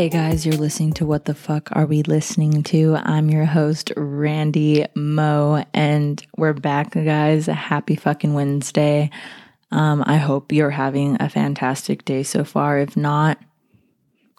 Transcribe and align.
Hey 0.00 0.08
guys, 0.08 0.46
you're 0.46 0.56
listening 0.56 0.92
to 0.94 1.04
What 1.06 1.26
the 1.26 1.34
Fuck 1.34 1.68
Are 1.72 1.84
We 1.84 2.02
Listening 2.02 2.62
to? 2.64 2.96
I'm 2.96 3.30
your 3.30 3.44
host, 3.44 3.92
Randy 3.96 4.86
Moe, 4.94 5.64
and 5.74 6.22
we're 6.36 6.52
back, 6.52 6.92
guys. 6.92 7.46
Happy 7.46 7.96
fucking 7.96 8.32
Wednesday. 8.32 9.10
Um, 9.70 10.02
I 10.06 10.16
hope 10.16 10.52
you're 10.52 10.70
having 10.70 11.16
a 11.20 11.28
fantastic 11.28 12.04
day 12.04 12.22
so 12.22 12.44
far. 12.44 12.78
If 12.78 12.96
not, 12.96 13.38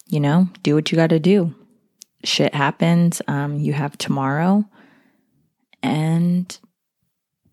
you 0.07 0.19
know, 0.19 0.47
do 0.63 0.75
what 0.75 0.91
you 0.91 0.95
got 0.95 1.11
to 1.11 1.19
do. 1.19 1.53
Shit 2.23 2.53
happens. 2.53 3.21
Um, 3.27 3.57
you 3.57 3.73
have 3.73 3.97
tomorrow, 3.97 4.65
and 5.83 6.59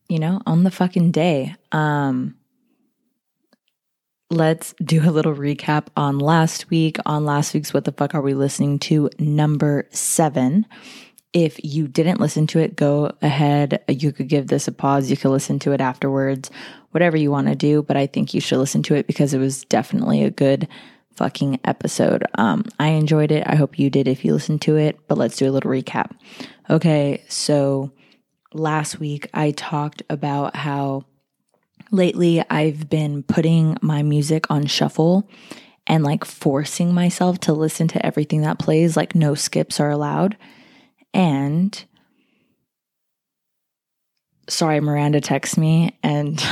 you 0.08 0.18
know, 0.18 0.40
on 0.46 0.64
the 0.64 0.70
fucking 0.70 1.10
day. 1.10 1.54
Um, 1.72 2.36
let's 4.30 4.74
do 4.82 5.08
a 5.08 5.12
little 5.12 5.34
recap 5.34 5.86
on 5.96 6.18
last 6.18 6.70
week. 6.70 6.96
On 7.06 7.24
last 7.24 7.54
week's 7.54 7.72
What 7.72 7.84
the 7.84 7.92
Fuck 7.92 8.14
Are 8.14 8.22
We 8.22 8.34
Listening 8.34 8.78
to? 8.80 9.10
Number 9.18 9.86
seven. 9.90 10.66
If 11.34 11.62
you 11.62 11.88
didn't 11.88 12.20
listen 12.20 12.46
to 12.48 12.58
it, 12.58 12.74
go 12.74 13.12
ahead. 13.20 13.84
You 13.86 14.12
could 14.12 14.28
give 14.28 14.46
this 14.46 14.66
a 14.66 14.72
pause. 14.72 15.10
You 15.10 15.16
could 15.16 15.30
listen 15.30 15.58
to 15.60 15.72
it 15.72 15.80
afterwards, 15.80 16.50
whatever 16.90 17.18
you 17.18 17.30
want 17.30 17.48
to 17.48 17.54
do. 17.54 17.82
But 17.82 17.98
I 17.98 18.06
think 18.06 18.32
you 18.32 18.40
should 18.40 18.58
listen 18.58 18.82
to 18.84 18.94
it 18.94 19.06
because 19.06 19.34
it 19.34 19.38
was 19.38 19.64
definitely 19.64 20.24
a 20.24 20.30
good 20.30 20.68
fucking 21.16 21.60
episode. 21.64 22.24
Um, 22.36 22.64
I 22.78 22.88
enjoyed 22.88 23.30
it. 23.30 23.42
I 23.46 23.56
hope 23.56 23.78
you 23.78 23.90
did 23.90 24.08
if 24.08 24.24
you 24.24 24.32
listened 24.32 24.62
to 24.62 24.76
it. 24.76 24.98
But 25.06 25.18
let's 25.18 25.36
do 25.36 25.48
a 25.48 25.52
little 25.52 25.70
recap. 25.70 26.12
Okay, 26.70 27.22
so 27.28 27.92
last 28.52 28.98
week 28.98 29.28
I 29.34 29.52
talked 29.52 30.02
about 30.08 30.56
how 30.56 31.04
lately 31.90 32.42
I've 32.48 32.88
been 32.88 33.22
putting 33.22 33.76
my 33.80 34.02
music 34.02 34.50
on 34.50 34.66
shuffle 34.66 35.28
and 35.86 36.04
like 36.04 36.24
forcing 36.24 36.92
myself 36.92 37.40
to 37.40 37.52
listen 37.52 37.88
to 37.88 38.04
everything 38.04 38.42
that 38.42 38.58
plays, 38.58 38.96
like 38.96 39.14
no 39.14 39.34
skips 39.34 39.80
are 39.80 39.90
allowed. 39.90 40.36
And 41.14 41.82
sorry, 44.48 44.80
Miranda 44.80 45.20
texts 45.20 45.56
me 45.56 45.98
and 46.02 46.42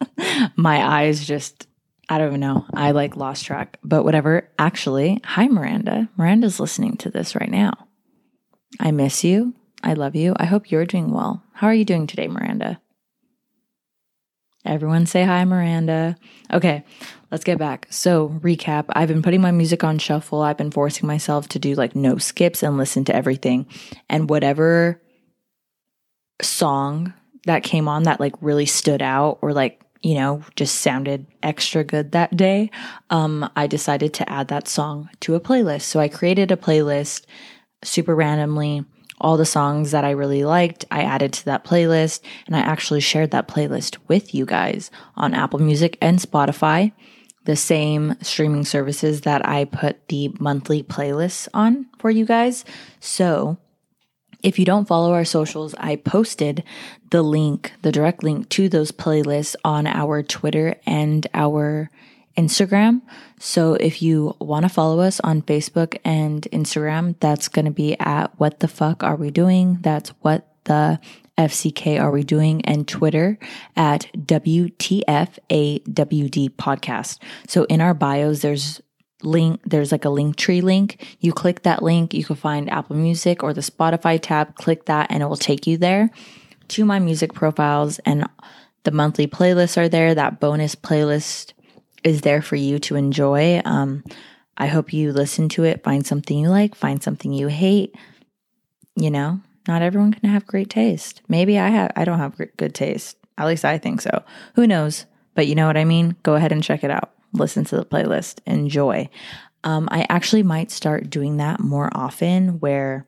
my 0.56 0.82
eyes 0.82 1.26
just, 1.26 1.66
I 2.08 2.16
don't 2.16 2.28
even 2.28 2.40
know. 2.40 2.64
I 2.72 2.92
like 2.92 3.16
lost 3.16 3.44
track, 3.44 3.78
but 3.82 4.04
whatever. 4.04 4.48
Actually, 4.58 5.20
hi, 5.22 5.48
Miranda. 5.48 6.08
Miranda's 6.16 6.58
listening 6.58 6.96
to 6.98 7.10
this 7.10 7.34
right 7.34 7.50
now. 7.50 7.72
I 8.80 8.90
miss 8.90 9.22
you. 9.22 9.54
I 9.82 9.94
love 9.94 10.16
you. 10.16 10.34
I 10.36 10.44
hope 10.44 10.70
you're 10.70 10.84
doing 10.84 11.12
well. 11.12 11.42
How 11.52 11.68
are 11.68 11.74
you 11.74 11.84
doing 11.84 12.06
today, 12.06 12.28
Miranda? 12.28 12.80
Everyone 14.64 15.06
say 15.06 15.24
hi, 15.24 15.44
Miranda. 15.44 16.16
Okay, 16.52 16.84
let's 17.30 17.44
get 17.44 17.58
back. 17.58 17.86
So, 17.90 18.28
recap 18.40 18.86
I've 18.90 19.08
been 19.08 19.22
putting 19.22 19.40
my 19.40 19.52
music 19.52 19.84
on 19.84 19.98
shuffle. 19.98 20.42
I've 20.42 20.58
been 20.58 20.70
forcing 20.72 21.06
myself 21.06 21.48
to 21.50 21.58
do 21.58 21.74
like 21.74 21.94
no 21.94 22.18
skips 22.18 22.62
and 22.62 22.76
listen 22.76 23.04
to 23.06 23.14
everything. 23.14 23.66
And 24.10 24.28
whatever 24.28 25.00
song 26.42 27.14
that 27.46 27.62
came 27.62 27.88
on 27.88 28.02
that 28.02 28.20
like 28.20 28.34
really 28.40 28.66
stood 28.66 29.00
out 29.00 29.38
or 29.42 29.52
like, 29.52 29.80
you 30.02 30.16
know, 30.16 30.42
just 30.56 30.76
sounded 30.76 31.26
extra 31.42 31.82
good 31.82 32.12
that 32.12 32.36
day, 32.36 32.70
um, 33.10 33.48
I 33.56 33.68
decided 33.68 34.12
to 34.14 34.30
add 34.30 34.48
that 34.48 34.68
song 34.68 35.08
to 35.20 35.34
a 35.36 35.40
playlist. 35.40 35.82
So, 35.82 36.00
I 36.00 36.08
created 36.08 36.50
a 36.50 36.56
playlist 36.56 37.26
super 37.84 38.14
randomly 38.14 38.84
all 39.20 39.36
the 39.36 39.46
songs 39.46 39.90
that 39.90 40.04
I 40.04 40.10
really 40.10 40.44
liked, 40.44 40.84
I 40.90 41.02
added 41.02 41.32
to 41.34 41.44
that 41.46 41.64
playlist, 41.64 42.20
and 42.46 42.56
I 42.56 42.60
actually 42.60 43.00
shared 43.00 43.30
that 43.32 43.48
playlist 43.48 43.96
with 44.08 44.34
you 44.34 44.46
guys 44.46 44.90
on 45.16 45.34
Apple 45.34 45.58
Music 45.58 45.98
and 46.00 46.18
Spotify, 46.18 46.92
the 47.44 47.56
same 47.56 48.16
streaming 48.20 48.64
services 48.64 49.22
that 49.22 49.46
I 49.46 49.64
put 49.64 50.08
the 50.08 50.34
monthly 50.38 50.82
playlists 50.82 51.48
on 51.54 51.86
for 51.98 52.10
you 52.10 52.24
guys. 52.24 52.64
So, 53.00 53.58
if 54.42 54.58
you 54.58 54.64
don't 54.64 54.86
follow 54.86 55.12
our 55.14 55.24
socials, 55.24 55.74
I 55.78 55.96
posted 55.96 56.62
the 57.10 57.22
link, 57.22 57.72
the 57.82 57.90
direct 57.90 58.22
link 58.22 58.48
to 58.50 58.68
those 58.68 58.92
playlists 58.92 59.56
on 59.64 59.86
our 59.86 60.22
Twitter 60.22 60.76
and 60.86 61.26
our 61.34 61.90
Instagram. 62.38 63.02
So 63.40 63.74
if 63.74 64.00
you 64.00 64.36
want 64.40 64.62
to 64.62 64.68
follow 64.68 65.00
us 65.00 65.18
on 65.20 65.42
Facebook 65.42 65.98
and 66.04 66.42
Instagram, 66.52 67.16
that's 67.18 67.48
going 67.48 67.64
to 67.64 67.72
be 67.72 67.98
at 67.98 68.38
what 68.38 68.60
the 68.60 68.68
fuck 68.68 69.02
are 69.02 69.16
we 69.16 69.32
doing? 69.32 69.78
That's 69.80 70.10
what 70.20 70.46
the 70.64 71.00
FCK 71.36 72.00
are 72.00 72.12
we 72.12 72.22
doing? 72.22 72.64
And 72.64 72.86
Twitter 72.86 73.38
at 73.76 74.06
WTFAWD 74.16 75.30
podcast. 76.50 77.18
So 77.48 77.64
in 77.64 77.80
our 77.80 77.94
bios, 77.94 78.40
there's 78.42 78.80
link 79.22 79.60
there's 79.64 79.90
like 79.90 80.04
a 80.04 80.08
link 80.10 80.36
tree 80.36 80.60
link 80.60 81.04
you 81.18 81.32
click 81.32 81.64
that 81.64 81.82
link 81.82 82.14
you 82.14 82.22
can 82.22 82.36
find 82.36 82.70
apple 82.70 82.94
music 82.94 83.42
or 83.42 83.52
the 83.52 83.60
spotify 83.60 84.16
tab 84.22 84.54
click 84.54 84.84
that 84.84 85.08
and 85.10 85.24
it 85.24 85.26
will 85.26 85.36
take 85.36 85.66
you 85.66 85.76
there 85.76 86.08
to 86.68 86.84
my 86.84 87.00
music 87.00 87.34
profiles 87.34 87.98
and 88.06 88.24
the 88.84 88.92
monthly 88.92 89.26
playlists 89.26 89.76
are 89.76 89.88
there 89.88 90.14
that 90.14 90.38
bonus 90.38 90.76
playlist 90.76 91.52
is 92.08 92.22
there 92.22 92.42
for 92.42 92.56
you 92.56 92.78
to 92.80 92.96
enjoy. 92.96 93.60
Um, 93.64 94.02
I 94.56 94.66
hope 94.66 94.92
you 94.92 95.12
listen 95.12 95.48
to 95.50 95.64
it, 95.64 95.84
find 95.84 96.04
something 96.06 96.36
you 96.36 96.48
like, 96.48 96.74
find 96.74 97.02
something 97.02 97.32
you 97.32 97.48
hate. 97.48 97.94
You 98.96 99.10
know, 99.10 99.40
not 99.68 99.82
everyone 99.82 100.14
can 100.14 100.28
have 100.28 100.46
great 100.46 100.70
taste. 100.70 101.22
Maybe 101.28 101.58
I 101.58 101.68
have 101.68 101.92
I 101.94 102.04
don't 102.04 102.18
have 102.18 102.40
good 102.56 102.74
taste. 102.74 103.16
At 103.36 103.46
least 103.46 103.64
I 103.64 103.78
think 103.78 104.00
so. 104.00 104.24
Who 104.54 104.66
knows? 104.66 105.06
But 105.34 105.46
you 105.46 105.54
know 105.54 105.68
what 105.68 105.76
I 105.76 105.84
mean? 105.84 106.16
Go 106.24 106.34
ahead 106.34 106.50
and 106.50 106.64
check 106.64 106.82
it 106.82 106.90
out. 106.90 107.12
Listen 107.32 107.64
to 107.66 107.76
the 107.76 107.84
playlist. 107.84 108.40
Enjoy. 108.46 109.08
Um, 109.62 109.88
I 109.92 110.06
actually 110.08 110.42
might 110.42 110.70
start 110.70 111.10
doing 111.10 111.36
that 111.36 111.60
more 111.60 111.90
often 111.94 112.58
where 112.58 113.06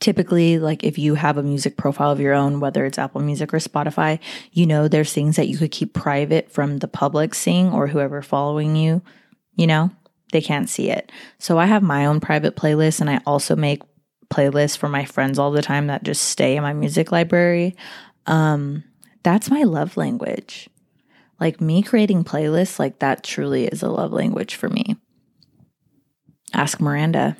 typically 0.00 0.58
like 0.58 0.82
if 0.82 0.98
you 0.98 1.14
have 1.14 1.38
a 1.38 1.42
music 1.42 1.76
profile 1.76 2.10
of 2.10 2.20
your 2.20 2.34
own 2.34 2.58
whether 2.58 2.84
it's 2.84 2.98
apple 2.98 3.20
music 3.20 3.54
or 3.54 3.58
spotify 3.58 4.18
you 4.52 4.66
know 4.66 4.88
there's 4.88 5.12
things 5.12 5.36
that 5.36 5.48
you 5.48 5.56
could 5.56 5.70
keep 5.70 5.92
private 5.94 6.50
from 6.50 6.78
the 6.78 6.88
public 6.88 7.34
seeing 7.34 7.72
or 7.72 7.86
whoever 7.86 8.20
following 8.20 8.76
you 8.76 9.00
you 9.56 9.66
know? 9.66 9.90
They 10.32 10.40
can't 10.40 10.68
see 10.68 10.90
it. 10.90 11.12
So 11.38 11.58
i 11.58 11.66
have 11.66 11.82
my 11.82 12.06
own 12.06 12.20
private 12.20 12.56
playlist 12.56 13.00
and 13.00 13.08
i 13.08 13.20
also 13.26 13.54
make 13.54 13.82
playlists 14.28 14.76
for 14.76 14.88
my 14.88 15.04
friends 15.04 15.38
all 15.38 15.52
the 15.52 15.62
time 15.62 15.86
that 15.86 16.02
just 16.02 16.24
stay 16.24 16.56
in 16.56 16.62
my 16.62 16.72
music 16.72 17.12
library. 17.12 17.76
Um 18.26 18.84
that's 19.22 19.50
my 19.50 19.62
love 19.62 19.96
language. 19.96 20.68
Like 21.40 21.60
me 21.60 21.82
creating 21.82 22.24
playlists 22.24 22.78
like 22.78 22.98
that 22.98 23.22
truly 23.22 23.66
is 23.66 23.82
a 23.82 23.88
love 23.88 24.12
language 24.12 24.56
for 24.56 24.68
me. 24.68 24.96
Ask 26.52 26.80
miranda 26.80 27.36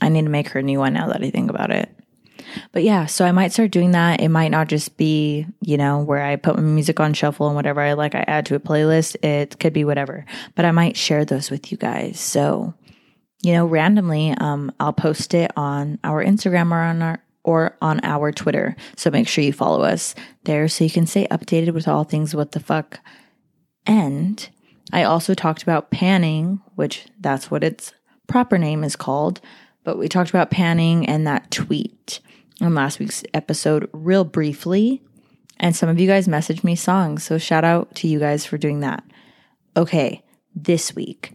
I 0.00 0.08
need 0.08 0.22
to 0.22 0.30
make 0.30 0.48
her 0.48 0.60
a 0.60 0.62
new 0.62 0.78
one 0.78 0.94
now 0.94 1.08
that 1.08 1.22
I 1.22 1.30
think 1.30 1.50
about 1.50 1.70
it. 1.70 1.94
But 2.72 2.82
yeah, 2.82 3.06
so 3.06 3.24
I 3.24 3.32
might 3.32 3.52
start 3.52 3.70
doing 3.70 3.92
that. 3.92 4.20
It 4.20 4.28
might 4.28 4.50
not 4.50 4.68
just 4.68 4.96
be, 4.96 5.46
you 5.60 5.76
know, 5.76 6.00
where 6.00 6.22
I 6.22 6.36
put 6.36 6.56
my 6.56 6.62
music 6.62 6.98
on 6.98 7.12
shuffle 7.12 7.46
and 7.46 7.56
whatever 7.56 7.80
I 7.80 7.92
like, 7.92 8.14
I 8.14 8.24
add 8.26 8.46
to 8.46 8.54
a 8.54 8.60
playlist. 8.60 9.22
It 9.24 9.58
could 9.60 9.72
be 9.72 9.84
whatever, 9.84 10.24
but 10.54 10.64
I 10.64 10.70
might 10.70 10.96
share 10.96 11.24
those 11.24 11.50
with 11.50 11.70
you 11.70 11.78
guys. 11.78 12.18
So, 12.18 12.74
you 13.42 13.52
know, 13.52 13.66
randomly, 13.66 14.34
um, 14.38 14.72
I'll 14.80 14.92
post 14.92 15.34
it 15.34 15.50
on 15.56 15.98
our 16.04 16.24
Instagram 16.24 16.72
or 16.72 16.80
on 16.80 17.02
our 17.02 17.22
or 17.42 17.76
on 17.80 18.00
our 18.04 18.32
Twitter. 18.32 18.76
So 18.96 19.10
make 19.10 19.26
sure 19.26 19.42
you 19.42 19.52
follow 19.52 19.82
us 19.82 20.14
there 20.44 20.68
so 20.68 20.84
you 20.84 20.90
can 20.90 21.06
stay 21.06 21.26
updated 21.28 21.72
with 21.72 21.88
all 21.88 22.04
things 22.04 22.34
what 22.34 22.52
the 22.52 22.60
fuck. 22.60 23.00
And 23.86 24.46
I 24.92 25.04
also 25.04 25.34
talked 25.34 25.62
about 25.62 25.90
panning, 25.90 26.60
which 26.74 27.06
that's 27.18 27.50
what 27.50 27.64
its 27.64 27.92
proper 28.26 28.58
name 28.58 28.84
is 28.84 28.94
called. 28.94 29.40
But 29.84 29.98
we 29.98 30.08
talked 30.08 30.30
about 30.30 30.50
panning 30.50 31.06
and 31.06 31.26
that 31.26 31.50
tweet 31.50 32.20
on 32.60 32.74
last 32.74 32.98
week's 32.98 33.24
episode 33.32 33.88
real 33.92 34.24
briefly. 34.24 35.02
And 35.58 35.74
some 35.76 35.88
of 35.88 35.98
you 36.00 36.06
guys 36.06 36.28
messaged 36.28 36.64
me 36.64 36.74
songs. 36.74 37.24
So 37.24 37.38
shout 37.38 37.64
out 37.64 37.94
to 37.96 38.08
you 38.08 38.18
guys 38.18 38.46
for 38.46 38.58
doing 38.58 38.80
that. 38.80 39.04
Okay, 39.76 40.22
this 40.54 40.94
week. 40.94 41.34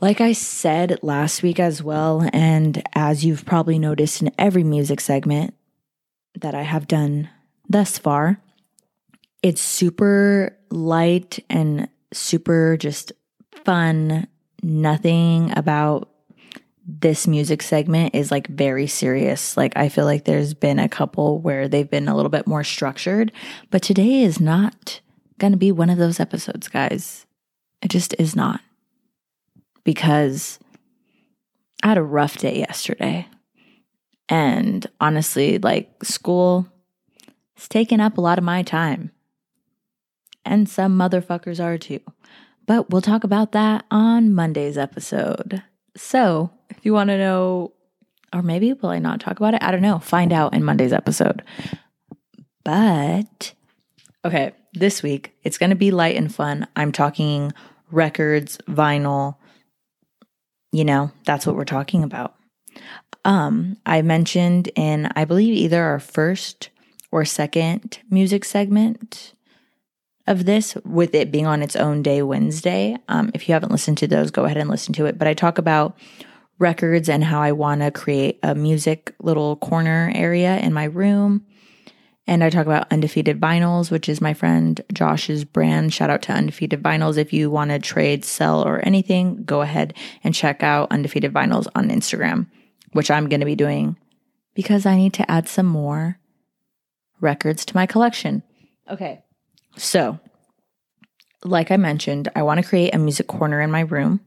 Like 0.00 0.20
I 0.20 0.32
said 0.32 0.98
last 1.02 1.42
week 1.42 1.58
as 1.58 1.82
well, 1.82 2.28
and 2.32 2.82
as 2.94 3.24
you've 3.24 3.46
probably 3.46 3.78
noticed 3.78 4.20
in 4.20 4.30
every 4.38 4.64
music 4.64 5.00
segment 5.00 5.54
that 6.40 6.54
I 6.54 6.62
have 6.62 6.88
done 6.88 7.30
thus 7.68 7.96
far, 7.96 8.40
it's 9.42 9.62
super 9.62 10.58
light 10.70 11.38
and 11.48 11.88
super 12.12 12.76
just 12.76 13.12
fun. 13.64 14.26
Nothing 14.62 15.56
about 15.56 16.10
this 16.86 17.26
music 17.26 17.62
segment 17.62 18.14
is 18.14 18.30
like 18.30 18.46
very 18.48 18.86
serious. 18.86 19.56
Like 19.56 19.76
I 19.76 19.88
feel 19.88 20.04
like 20.04 20.24
there's 20.24 20.54
been 20.54 20.78
a 20.78 20.88
couple 20.88 21.40
where 21.40 21.68
they've 21.68 21.88
been 21.88 22.08
a 22.08 22.14
little 22.16 22.30
bit 22.30 22.46
more 22.46 22.64
structured, 22.64 23.32
but 23.70 23.82
today 23.82 24.22
is 24.22 24.40
not 24.40 25.00
going 25.38 25.52
to 25.52 25.58
be 25.58 25.72
one 25.72 25.90
of 25.90 25.98
those 25.98 26.20
episodes, 26.20 26.68
guys. 26.68 27.26
It 27.82 27.88
just 27.88 28.14
is 28.18 28.36
not. 28.36 28.60
Because 29.82 30.58
I 31.82 31.88
had 31.88 31.98
a 31.98 32.02
rough 32.02 32.38
day 32.38 32.58
yesterday. 32.58 33.28
And 34.28 34.86
honestly, 35.00 35.58
like 35.58 36.04
school 36.04 36.66
it's 37.56 37.68
taken 37.68 38.00
up 38.00 38.18
a 38.18 38.20
lot 38.20 38.38
of 38.38 38.44
my 38.44 38.62
time. 38.62 39.12
And 40.44 40.68
some 40.68 40.98
motherfuckers 40.98 41.62
are 41.62 41.78
too. 41.78 42.00
But 42.66 42.90
we'll 42.90 43.02
talk 43.02 43.24
about 43.24 43.52
that 43.52 43.84
on 43.90 44.34
Monday's 44.34 44.76
episode. 44.76 45.62
So 45.96 46.50
if 46.70 46.84
you 46.84 46.92
want 46.92 47.08
to 47.10 47.18
know, 47.18 47.72
or 48.32 48.42
maybe 48.42 48.72
will 48.72 48.90
I 48.90 48.98
not 48.98 49.20
talk 49.20 49.38
about 49.38 49.54
it? 49.54 49.62
I 49.62 49.70
don't 49.70 49.82
know. 49.82 49.98
Find 49.98 50.32
out 50.32 50.54
in 50.54 50.64
Monday's 50.64 50.92
episode. 50.92 51.42
But 52.64 53.54
okay, 54.24 54.52
this 54.72 55.02
week 55.02 55.32
it's 55.42 55.58
going 55.58 55.70
to 55.70 55.76
be 55.76 55.90
light 55.90 56.16
and 56.16 56.34
fun. 56.34 56.66
I'm 56.74 56.92
talking 56.92 57.52
records, 57.90 58.58
vinyl. 58.68 59.36
You 60.72 60.84
know, 60.84 61.12
that's 61.24 61.46
what 61.46 61.56
we're 61.56 61.64
talking 61.64 62.02
about. 62.02 62.34
Um, 63.24 63.76
I 63.86 64.02
mentioned 64.02 64.68
in, 64.74 65.08
I 65.14 65.24
believe, 65.24 65.54
either 65.54 65.82
our 65.82 66.00
first 66.00 66.70
or 67.12 67.24
second 67.24 68.00
music 68.10 68.44
segment 68.44 69.34
of 70.26 70.44
this, 70.44 70.76
with 70.84 71.14
it 71.14 71.30
being 71.30 71.46
on 71.46 71.62
its 71.62 71.76
own 71.76 72.02
day, 72.02 72.22
Wednesday. 72.22 72.96
Um, 73.08 73.30
if 73.34 73.48
you 73.48 73.54
haven't 73.54 73.72
listened 73.72 73.98
to 73.98 74.06
those, 74.06 74.30
go 74.30 74.44
ahead 74.44 74.56
and 74.56 74.70
listen 74.70 74.94
to 74.94 75.06
it. 75.06 75.18
But 75.18 75.28
I 75.28 75.34
talk 75.34 75.58
about 75.58 75.96
records 76.58 77.08
and 77.08 77.22
how 77.22 77.40
I 77.40 77.52
want 77.52 77.82
to 77.82 77.90
create 77.90 78.38
a 78.42 78.54
music 78.54 79.14
little 79.20 79.56
corner 79.56 80.12
area 80.14 80.58
in 80.58 80.72
my 80.72 80.84
room. 80.84 81.44
And 82.26 82.42
I 82.42 82.48
talk 82.48 82.64
about 82.64 82.90
Undefeated 82.90 83.38
Vinyls, 83.38 83.90
which 83.90 84.08
is 84.08 84.22
my 84.22 84.32
friend 84.32 84.80
Josh's 84.92 85.44
brand. 85.44 85.92
Shout 85.92 86.08
out 86.08 86.22
to 86.22 86.32
Undefeated 86.32 86.82
Vinyls. 86.82 87.18
If 87.18 87.34
you 87.34 87.50
want 87.50 87.70
to 87.70 87.78
trade, 87.78 88.24
sell, 88.24 88.66
or 88.66 88.80
anything, 88.86 89.44
go 89.44 89.60
ahead 89.60 89.92
and 90.22 90.34
check 90.34 90.62
out 90.62 90.90
Undefeated 90.90 91.34
Vinyls 91.34 91.66
on 91.74 91.90
Instagram 91.90 92.46
which 92.94 93.10
I'm 93.10 93.28
going 93.28 93.40
to 93.40 93.46
be 93.46 93.56
doing 93.56 93.98
because 94.54 94.86
I 94.86 94.96
need 94.96 95.12
to 95.14 95.30
add 95.30 95.48
some 95.48 95.66
more 95.66 96.18
records 97.20 97.64
to 97.66 97.76
my 97.76 97.86
collection. 97.86 98.42
Okay. 98.88 99.23
So, 99.76 100.18
like 101.44 101.70
I 101.70 101.76
mentioned, 101.76 102.30
I 102.34 102.42
want 102.42 102.60
to 102.60 102.68
create 102.68 102.94
a 102.94 102.98
music 102.98 103.26
corner 103.26 103.60
in 103.60 103.70
my 103.70 103.80
room 103.80 104.20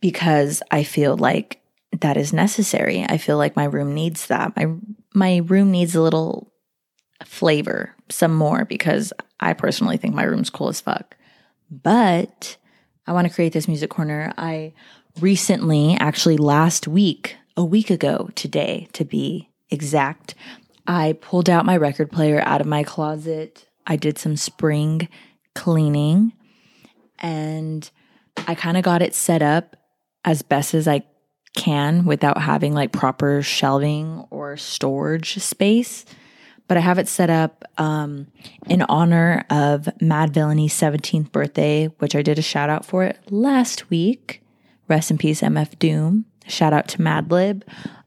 because 0.00 0.62
I 0.70 0.82
feel 0.82 1.16
like 1.16 1.60
that 2.00 2.16
is 2.16 2.32
necessary. 2.32 3.04
I 3.08 3.18
feel 3.18 3.38
like 3.38 3.56
my 3.56 3.64
room 3.64 3.94
needs 3.94 4.26
that. 4.26 4.56
My 4.56 4.66
my 5.14 5.36
room 5.46 5.70
needs 5.70 5.94
a 5.94 6.02
little 6.02 6.52
flavor, 7.24 7.94
some 8.10 8.34
more 8.34 8.64
because 8.64 9.12
I 9.40 9.52
personally 9.52 9.96
think 9.96 10.14
my 10.14 10.24
room's 10.24 10.50
cool 10.50 10.68
as 10.68 10.80
fuck. 10.80 11.16
But 11.70 12.56
I 13.06 13.12
want 13.12 13.28
to 13.28 13.34
create 13.34 13.52
this 13.52 13.68
music 13.68 13.90
corner. 13.90 14.32
I 14.36 14.72
recently, 15.20 15.96
actually 16.00 16.36
last 16.36 16.88
week, 16.88 17.36
a 17.56 17.64
week 17.64 17.90
ago 17.90 18.30
today, 18.34 18.88
to 18.92 19.04
be 19.04 19.50
exact, 19.70 20.34
I 20.86 21.16
pulled 21.20 21.48
out 21.48 21.64
my 21.64 21.76
record 21.76 22.10
player 22.10 22.42
out 22.44 22.60
of 22.60 22.66
my 22.66 22.82
closet. 22.82 23.63
I 23.86 23.96
did 23.96 24.18
some 24.18 24.36
spring 24.36 25.08
cleaning 25.54 26.32
and 27.18 27.90
I 28.46 28.54
kind 28.54 28.76
of 28.76 28.82
got 28.82 29.02
it 29.02 29.14
set 29.14 29.42
up 29.42 29.76
as 30.24 30.42
best 30.42 30.74
as 30.74 30.88
I 30.88 31.04
can 31.56 32.04
without 32.04 32.38
having 32.38 32.74
like 32.74 32.92
proper 32.92 33.42
shelving 33.42 34.26
or 34.30 34.56
storage 34.56 35.38
space. 35.38 36.04
But 36.66 36.78
I 36.78 36.80
have 36.80 36.98
it 36.98 37.08
set 37.08 37.28
up 37.28 37.64
um, 37.76 38.28
in 38.68 38.82
honor 38.82 39.44
of 39.50 39.88
Madvillainy's 40.00 40.72
17th 40.72 41.30
birthday, 41.30 41.86
which 41.98 42.16
I 42.16 42.22
did 42.22 42.38
a 42.38 42.42
shout 42.42 42.70
out 42.70 42.86
for 42.86 43.04
it 43.04 43.18
last 43.30 43.90
week. 43.90 44.42
Rest 44.88 45.10
in 45.10 45.18
peace, 45.18 45.42
MF 45.42 45.78
Doom. 45.78 46.24
Shout 46.46 46.72
out 46.72 46.88
to 46.88 46.98
Madlib. 46.98 47.62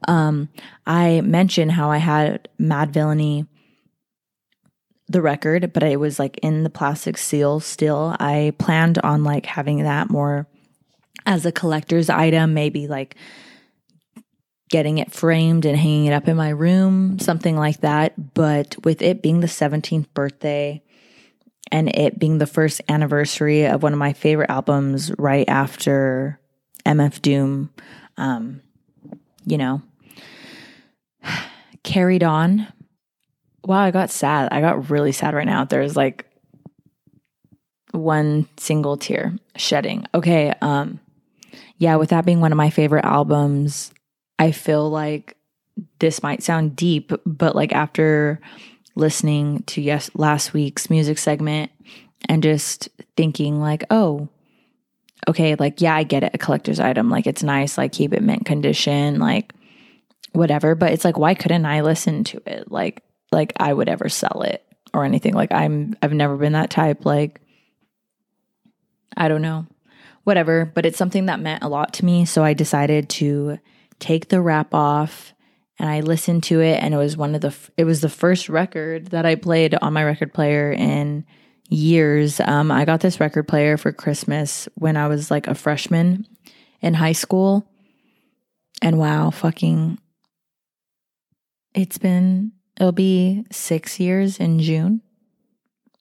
Um, 0.07 0.50
I 0.85 1.21
mentioned 1.21 1.71
how 1.71 1.89
I 1.89 1.97
had 1.97 2.50
Madvillainy, 2.59 3.47
the 5.09 5.21
record, 5.21 5.71
but 5.74 5.83
it 5.83 6.00
was 6.00 6.19
like 6.19 6.38
in 6.39 6.63
the 6.63 6.69
plastic 6.69 7.18
seal 7.18 7.59
still. 7.59 8.15
I 8.19 8.54
planned 8.57 9.00
on 9.00 9.24
like 9.24 9.45
having 9.45 9.83
that 9.83 10.09
more 10.09 10.48
as 11.25 11.45
a 11.45 11.51
collector's 11.51 12.09
item, 12.09 12.54
maybe 12.54 12.88
like 12.88 13.15
getting 14.69 14.98
it 14.98 15.12
framed 15.12 15.65
and 15.65 15.77
hanging 15.77 16.06
it 16.06 16.13
up 16.13 16.27
in 16.27 16.36
my 16.36 16.50
room, 16.50 17.19
something 17.19 17.56
like 17.56 17.81
that. 17.81 18.33
But 18.33 18.75
with 18.83 19.01
it 19.01 19.21
being 19.21 19.39
the 19.39 19.48
17th 19.48 20.07
birthday 20.13 20.81
and 21.71 21.94
it 21.95 22.19
being 22.19 22.38
the 22.38 22.48
first 22.48 22.81
anniversary 22.89 23.65
of 23.65 23.83
one 23.83 23.94
of 23.94 24.00
my 24.00 24.13
favorite 24.13 24.50
albums 24.50 25.12
right 25.18 25.48
after 25.48 26.39
MF 26.86 27.21
Doom, 27.21 27.69
um, 28.18 28.62
you 29.45 29.57
know, 29.57 29.81
carried 31.83 32.24
on. 32.24 32.68
Wow, 33.67 33.81
I 33.81 33.91
got 33.91 34.09
sad. 34.09 34.47
I 34.53 34.61
got 34.61 34.89
really 34.89 35.11
sad 35.11 35.33
right 35.33 35.45
now. 35.45 35.65
There's 35.65 35.97
like 35.97 36.25
one 37.91 38.47
single 38.55 38.95
tear 38.95 39.35
shedding. 39.57 40.05
Okay, 40.15 40.53
um 40.61 41.01
yeah, 41.77 41.97
with 41.97 42.09
that 42.11 42.25
being 42.25 42.39
one 42.39 42.53
of 42.53 42.57
my 42.57 42.69
favorite 42.69 43.03
albums, 43.03 43.91
I 44.39 44.51
feel 44.51 44.89
like 44.89 45.35
this 45.99 46.23
might 46.23 46.43
sound 46.43 46.77
deep, 46.77 47.11
but 47.25 47.57
like 47.57 47.73
after 47.73 48.39
listening 48.95 49.63
to 49.63 49.81
yes 49.81 50.09
last 50.15 50.53
week's 50.53 50.89
music 50.89 51.17
segment 51.17 51.69
and 52.29 52.41
just 52.41 52.87
thinking 53.17 53.59
like, 53.59 53.83
"Oh, 53.89 54.29
okay, 55.27 55.55
like, 55.55 55.81
yeah, 55.81 55.93
I 55.95 56.03
get 56.03 56.23
it, 56.23 56.31
a 56.33 56.37
collector's 56.37 56.79
item. 56.79 57.09
Like, 57.09 57.27
it's 57.27 57.43
nice, 57.43 57.77
like, 57.77 57.91
keep 57.91 58.13
it 58.13 58.23
mint 58.23 58.45
condition, 58.45 59.19
like, 59.19 59.53
whatever. 60.31 60.73
But 60.73 60.93
it's 60.93 61.03
like, 61.05 61.17
why 61.17 61.33
couldn't 61.33 61.65
I 61.65 61.81
listen 61.81 62.23
to 62.25 62.41
it? 62.45 62.71
Like, 62.71 63.03
like 63.31 63.53
I 63.57 63.74
would 63.74 63.89
ever 63.89 64.09
sell 64.09 64.41
it 64.44 64.63
or 64.94 65.03
anything. 65.03 65.33
Like, 65.33 65.51
I'm, 65.51 65.95
I've 66.01 66.13
never 66.13 66.38
been 66.38 66.53
that 66.53 66.69
type. 66.69 67.06
Like, 67.06 67.41
I 69.15 69.27
don't 69.27 69.41
know, 69.41 69.65
whatever. 70.24 70.65
But 70.65 70.85
it's 70.85 70.97
something 70.97 71.25
that 71.25 71.39
meant 71.39 71.63
a 71.63 71.69
lot 71.69 71.94
to 71.95 72.06
me. 72.06 72.25
So 72.25 72.44
I 72.44 72.53
decided 72.53 73.09
to 73.09 73.59
take 74.00 74.29
the 74.29 74.41
wrap 74.41 74.74
off 74.74 75.33
and 75.79 75.89
I 75.89 76.00
listened 76.00 76.44
to 76.44 76.62
it. 76.62 76.81
And 76.81 76.94
it 76.94 76.97
was 76.97 77.18
one 77.18 77.35
of 77.35 77.41
the, 77.41 77.56
it 77.77 77.83
was 77.83 78.01
the 78.01 78.09
first 78.09 78.50
record 78.50 79.07
that 79.07 79.25
I 79.25 79.35
played 79.35 79.75
on 79.75 79.94
my 79.94 80.03
record 80.03 80.33
player 80.33 80.71
in 80.71 81.25
years. 81.69 82.39
Um, 82.39 82.71
I 82.71 82.85
got 82.85 83.01
this 83.01 83.19
record 83.19 83.47
player 83.47 83.77
for 83.77 83.91
Christmas 83.91 84.69
when 84.75 84.95
I 84.95 85.07
was 85.07 85.30
like 85.30 85.47
a 85.47 85.56
freshman 85.56 86.25
in 86.81 86.94
high 86.94 87.12
school. 87.12 87.68
And 88.81 88.97
wow, 89.00 89.31
fucking, 89.31 90.00
it's 91.73 91.97
been, 91.97 92.53
it'll 92.79 92.91
be 92.91 93.45
six 93.51 94.00
years 94.00 94.39
in 94.39 94.59
June 94.59 95.01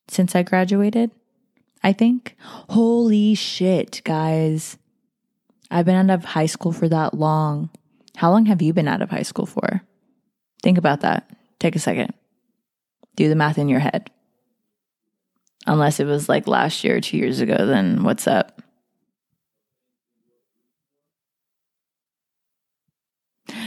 since 0.09 0.35
I 0.35 0.43
graduated, 0.43 1.11
I 1.83 1.93
think. 1.93 2.37
Holy 2.41 3.35
shit, 3.35 4.03
guys. 4.05 4.79
I've 5.71 5.87
been 5.87 6.11
out 6.11 6.15
of 6.15 6.25
high 6.25 6.47
school 6.47 6.73
for 6.73 6.89
that 6.89 7.15
long. 7.15 7.71
How 8.17 8.31
long 8.31 8.47
have 8.47 8.63
you 8.63 8.73
been 8.73 8.89
out 8.89 9.03
of 9.03 9.11
high 9.11 9.23
school 9.23 9.47
for? 9.47 9.83
Think 10.63 10.79
about 10.79 11.01
that. 11.01 11.29
Take 11.59 11.77
a 11.77 11.81
second. 11.81 12.15
Do 13.17 13.29
the 13.29 13.35
math 13.35 13.59
in 13.59 13.69
your 13.69 13.81
head. 13.81 14.11
Unless 15.67 16.01
it 16.01 16.05
was 16.05 16.29
like 16.29 16.47
last 16.47 16.85
year 16.85 16.97
or 16.97 17.01
two 17.01 17.17
years 17.17 17.41
ago, 17.41 17.67
then 17.67 18.05
what's 18.05 18.27
up? 18.27 18.63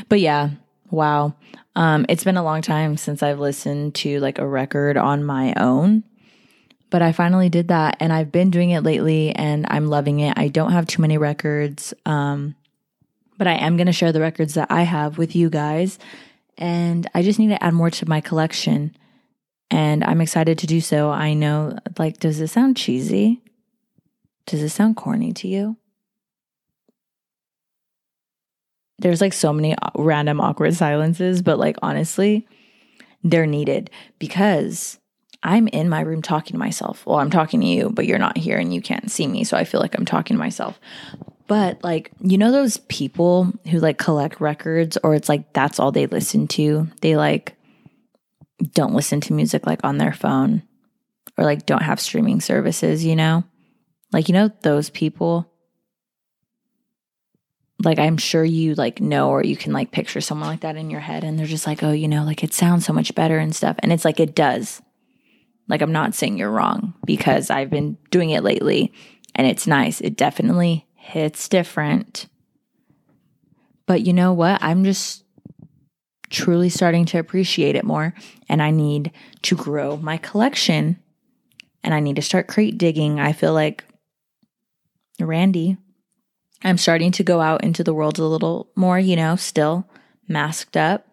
But 0.08 0.20
yeah, 0.20 0.52
wow. 0.90 1.36
Um, 1.76 2.06
it's 2.10 2.24
been 2.24 2.38
a 2.38 2.44
long 2.44 2.62
time 2.62 2.98
since 2.98 3.24
I've 3.24 3.40
listened 3.40 3.96
to 3.96 4.20
like 4.20 4.40
a 4.40 4.48
record 4.48 4.98
on 4.98 5.24
my 5.24 5.54
own. 5.56 6.04
But 6.90 7.02
I 7.02 7.12
finally 7.12 7.50
did 7.50 7.68
that 7.68 7.98
and 8.00 8.12
I've 8.12 8.32
been 8.32 8.50
doing 8.50 8.72
it 8.72 8.82
lately 8.82 9.32
and 9.36 9.66
I'm 9.70 9.88
loving 9.88 10.22
it. 10.22 10.38
I 10.38 10.48
don't 10.48 10.72
have 10.72 10.88
too 10.88 11.02
many 11.02 11.18
records. 11.20 11.94
Um, 12.06 12.56
but 13.38 13.48
I 13.48 13.54
am 13.54 13.78
going 13.78 13.88
to 13.88 13.94
share 13.94 14.12
the 14.12 14.20
records 14.20 14.56
that 14.56 14.72
I 14.72 14.82
have 14.84 15.18
with 15.18 15.36
you 15.36 15.50
guys. 15.50 16.00
And 16.58 17.08
I 17.14 17.22
just 17.22 17.40
need 17.40 17.50
to 17.50 17.64
add 17.64 17.74
more 17.74 17.92
to 17.92 18.10
my 18.10 18.22
collection 18.22 18.96
and 19.72 20.04
I'm 20.04 20.22
excited 20.22 20.58
to 20.60 20.68
do 20.68 20.82
so. 20.82 21.12
I 21.12 21.34
know, 21.34 21.78
like, 21.98 22.20
does 22.20 22.40
this 22.40 22.54
sound 22.54 22.76
cheesy? 22.76 23.42
Does 24.46 24.62
this 24.62 24.74
sound 24.74 24.96
corny 24.96 25.32
to 25.34 25.48
you? 25.48 25.78
There's 29.00 29.22
like 29.22 29.34
so 29.34 29.54
many 29.54 29.76
random 29.96 30.42
awkward 30.42 30.76
silences, 30.76 31.42
but 31.42 31.58
like, 31.60 31.78
honestly, 31.82 32.48
they're 33.24 33.48
needed 33.48 33.90
because 34.20 35.00
I'm 35.42 35.68
in 35.70 35.90
my 35.90 36.02
room 36.02 36.22
talking 36.22 36.54
to 36.54 36.60
myself. 36.60 37.06
Well, 37.06 37.18
I'm 37.18 37.30
talking 37.30 37.62
to 37.62 37.68
you, 37.68 37.90
but 37.90 38.06
you're 38.06 38.20
not 38.20 38.38
here 38.38 38.58
and 38.58 38.74
you 38.74 38.82
can't 38.82 39.10
see 39.10 39.28
me. 39.28 39.44
So 39.44 39.56
I 39.58 39.64
feel 39.64 39.80
like 39.80 39.96
I'm 39.98 40.06
talking 40.06 40.36
to 40.36 40.40
myself. 40.40 40.80
But 41.48 41.84
like, 41.84 42.12
you 42.20 42.38
know, 42.38 42.52
those 42.52 42.78
people 42.90 43.52
who 43.70 43.80
like 43.80 43.98
collect 43.98 44.40
records 44.40 44.98
or 45.02 45.16
it's 45.16 45.30
like 45.30 45.54
that's 45.54 45.80
all 45.80 45.92
they 45.92 46.06
listen 46.06 46.48
to? 46.50 46.88
They 47.02 47.16
like, 47.16 47.56
don't 48.74 48.94
listen 48.94 49.22
to 49.22 49.34
music 49.34 49.66
like 49.66 49.84
on 49.84 49.98
their 49.98 50.14
phone 50.14 50.62
or 51.38 51.46
like 51.46 51.66
don't 51.66 51.82
have 51.82 52.00
streaming 52.00 52.42
services, 52.42 53.06
you 53.06 53.16
know? 53.16 53.44
Like, 54.12 54.28
you 54.28 54.34
know, 54.34 54.52
those 54.62 54.90
people. 54.90 55.49
Like, 57.84 58.00
I'm 58.00 58.18
sure 58.18 58.44
you 58.44 58.76
like 58.76 59.00
know 59.00 59.30
or 59.30 59.44
you 59.44 59.56
can 59.56 59.72
like 59.72 59.92
picture 59.92 60.20
someone 60.20 60.50
like 60.50 60.62
that 60.62 60.76
in 60.76 60.90
your 60.90 61.00
head 61.00 61.24
and 61.24 61.40
they're 61.40 61.46
just 61.46 61.66
like, 61.66 61.82
oh, 61.82 61.92
you 61.92 62.08
know, 62.08 62.24
like 62.26 62.44
it 62.44 62.54
sounds 62.54 62.86
so 62.86 62.92
much 62.92 63.16
better 63.16 63.38
and 63.38 63.56
stuff. 63.56 63.78
And 63.80 63.94
it's 63.94 64.04
like, 64.04 64.20
it 64.20 64.36
does. 64.36 64.82
Like, 65.70 65.82
I'm 65.82 65.92
not 65.92 66.16
saying 66.16 66.38
you're 66.38 66.52
wrong 66.52 66.94
because 67.06 67.50
I've 67.50 67.70
been 67.70 67.98
doing 68.10 68.32
it 68.32 68.44
lately 68.44 68.92
and 69.36 69.48
it's 69.48 69.68
nice. 69.68 70.02
It 70.02 70.18
definitely 70.18 70.88
hits 70.96 71.48
different. 71.48 72.28
But 73.86 74.06
you 74.06 74.14
know 74.14 74.34
what? 74.34 74.62
I'm 74.62 74.84
just 74.84 75.24
truly 76.30 76.70
starting 76.70 77.06
to 77.06 77.20
appreciate 77.20 77.76
it 77.76 77.84
more. 77.84 78.14
And 78.48 78.62
I 78.62 78.72
need 78.72 79.12
to 79.44 79.56
grow 79.56 79.98
my 79.98 80.18
collection 80.18 81.00
and 81.84 81.94
I 81.94 82.00
need 82.00 82.18
to 82.18 82.22
start 82.22 82.48
crate 82.48 82.78
digging. 82.78 83.20
I 83.20 83.32
feel 83.32 83.54
like 83.54 83.84
Randy, 85.20 85.78
I'm 86.64 86.78
starting 86.78 87.12
to 87.14 87.24
go 87.24 87.42
out 87.42 87.64
into 87.64 87.84
the 87.84 87.94
world 87.94 88.20
a 88.20 88.26
little 88.26 88.70
more, 88.76 89.00
you 89.00 89.16
know, 89.16 89.36
still 89.36 89.88
masked 90.28 90.76
up. 90.76 91.06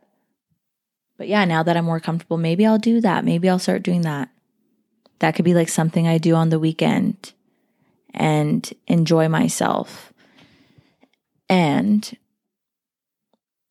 But 1.17 1.29
yeah, 1.29 1.45
now 1.45 1.63
that 1.63 1.77
I'm 1.77 1.85
more 1.85 2.01
comfortable, 2.01 2.37
maybe 2.37 2.67
I'll 2.67 2.79
do 2.79 3.01
that. 3.01 3.25
Maybe 3.25 3.49
I'll 3.49 3.59
start 3.59 3.83
doing 3.83 4.03
that. 4.03 4.29
That 5.21 5.35
could 5.35 5.45
be 5.45 5.55
like 5.55 5.69
something 5.69 6.07
I 6.07 6.19
do 6.19 6.35
on 6.35 6.51
the 6.51 6.59
weekend 6.59 7.33
and 8.13 8.71
enjoy 8.87 9.29
myself. 9.29 10.13
And 11.49 12.17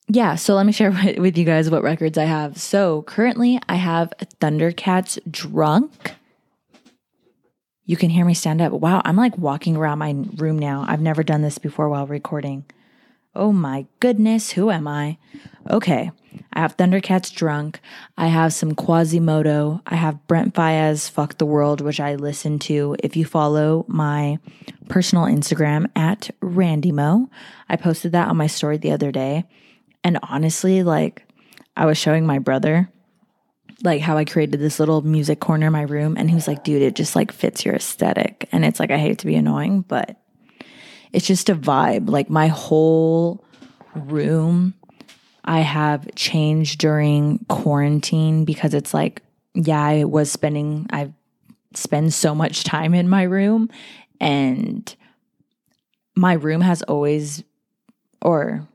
yeah, 0.08 0.36
so 0.36 0.55
let 0.55 0.65
me 0.65 0.72
share 0.72 0.91
with 1.17 1.38
you 1.38 1.46
guys 1.46 1.70
what 1.70 1.84
records 1.84 2.17
I 2.17 2.25
have. 2.25 2.58
So 2.58 3.03
currently, 3.03 3.60
I 3.67 3.75
have 3.75 4.13
Thundercat's 4.39 5.20
Drunk. 5.29 6.13
You 7.86 7.98
can 7.98 8.10
hear 8.10 8.25
me 8.25 8.34
stand 8.34 8.62
up. 8.62 8.72
Wow, 8.72 9.01
I'm 9.06 9.15
like 9.15 9.38
walking 9.38 9.75
around 9.75 10.00
my 10.00 10.15
room 10.38 10.58
now. 10.58 10.86
I've 10.88 11.01
never 11.01 11.22
done 11.22 11.44
this 11.44 11.60
before 11.60 11.88
while 11.88 12.08
recording. 12.08 12.65
Oh 13.36 13.51
my 13.51 13.86
goodness, 14.00 14.51
who 14.51 14.72
am 14.72 14.88
I? 14.88 15.18
Okay, 15.70 16.10
I 16.54 16.62
have 16.62 16.77
Thundercat's 16.77 17.30
Drunk. 17.30 17.80
I 18.18 18.27
have 18.27 18.54
some 18.54 18.74
Quasimoto. 18.74 19.82
I 19.86 19.96
have 19.96 20.25
Brent 20.25 20.54
Faiyaz 20.54 21.10
Fuck 21.10 21.38
the 21.38 21.46
World, 21.46 21.82
which 21.82 22.00
I 22.00 22.15
listen 22.15 22.60
to. 22.60 22.96
If 23.04 23.15
you 23.15 23.25
follow 23.25 23.86
my 23.88 24.39
personal 24.89 25.25
Instagram 25.25 25.89
at 25.96 26.32
Randymo, 26.42 27.30
I 27.70 27.75
posted 27.75 28.13
that 28.13 28.30
on 28.30 28.38
my 28.38 28.48
story 28.48 28.77
the 28.77 28.92
other 28.92 29.12
day. 29.12 29.46
And 30.04 30.18
honestly, 30.24 30.82
like 30.82 31.27
I 31.75 31.86
was 31.86 31.98
showing 31.98 32.25
my 32.25 32.39
brother 32.39 32.89
like 33.84 34.01
how 34.01 34.17
I 34.17 34.25
created 34.25 34.60
this 34.60 34.79
little 34.79 35.01
music 35.01 35.39
corner 35.39 35.67
in 35.67 35.74
my 35.74 35.82
room 35.82 36.15
and 36.17 36.29
he 36.29 36.36
was 36.36 36.48
like, 36.48 36.63
dude, 36.63 36.82
it 36.82 36.96
just 36.96 37.15
like 37.15 37.32
fits 37.32 37.65
your 37.65 37.75
aesthetic. 37.75 38.48
And 38.51 38.63
it's 38.63 38.79
like 38.79 38.91
I 38.91 38.98
hate 38.98 39.20
to 39.20 39.25
be 39.25 39.36
annoying, 39.36 39.82
but 39.82 40.17
it's 41.12 41.27
just 41.27 41.50
a 41.50 41.55
vibe. 41.55 42.10
Like 42.10 42.29
my 42.29 42.48
whole 42.48 43.44
room 43.96 44.74
I 45.44 45.60
have 45.60 46.08
changed 46.15 46.79
during 46.79 47.46
quarantine 47.50 48.46
because 48.46 48.74
it's 48.74 48.94
like, 48.94 49.22
yeah, 49.53 49.82
I 49.82 50.03
was 50.05 50.32
spending 50.32 50.88
I 50.91 51.13
spend 51.74 52.13
so 52.13 52.34
much 52.34 52.63
time 52.63 52.94
in 52.94 53.10
my 53.10 53.24
room 53.24 53.70
and 54.20 54.96
my 56.15 56.34
room 56.34 56.62
has 56.62 56.82
always 56.84 57.44
or 58.22 58.67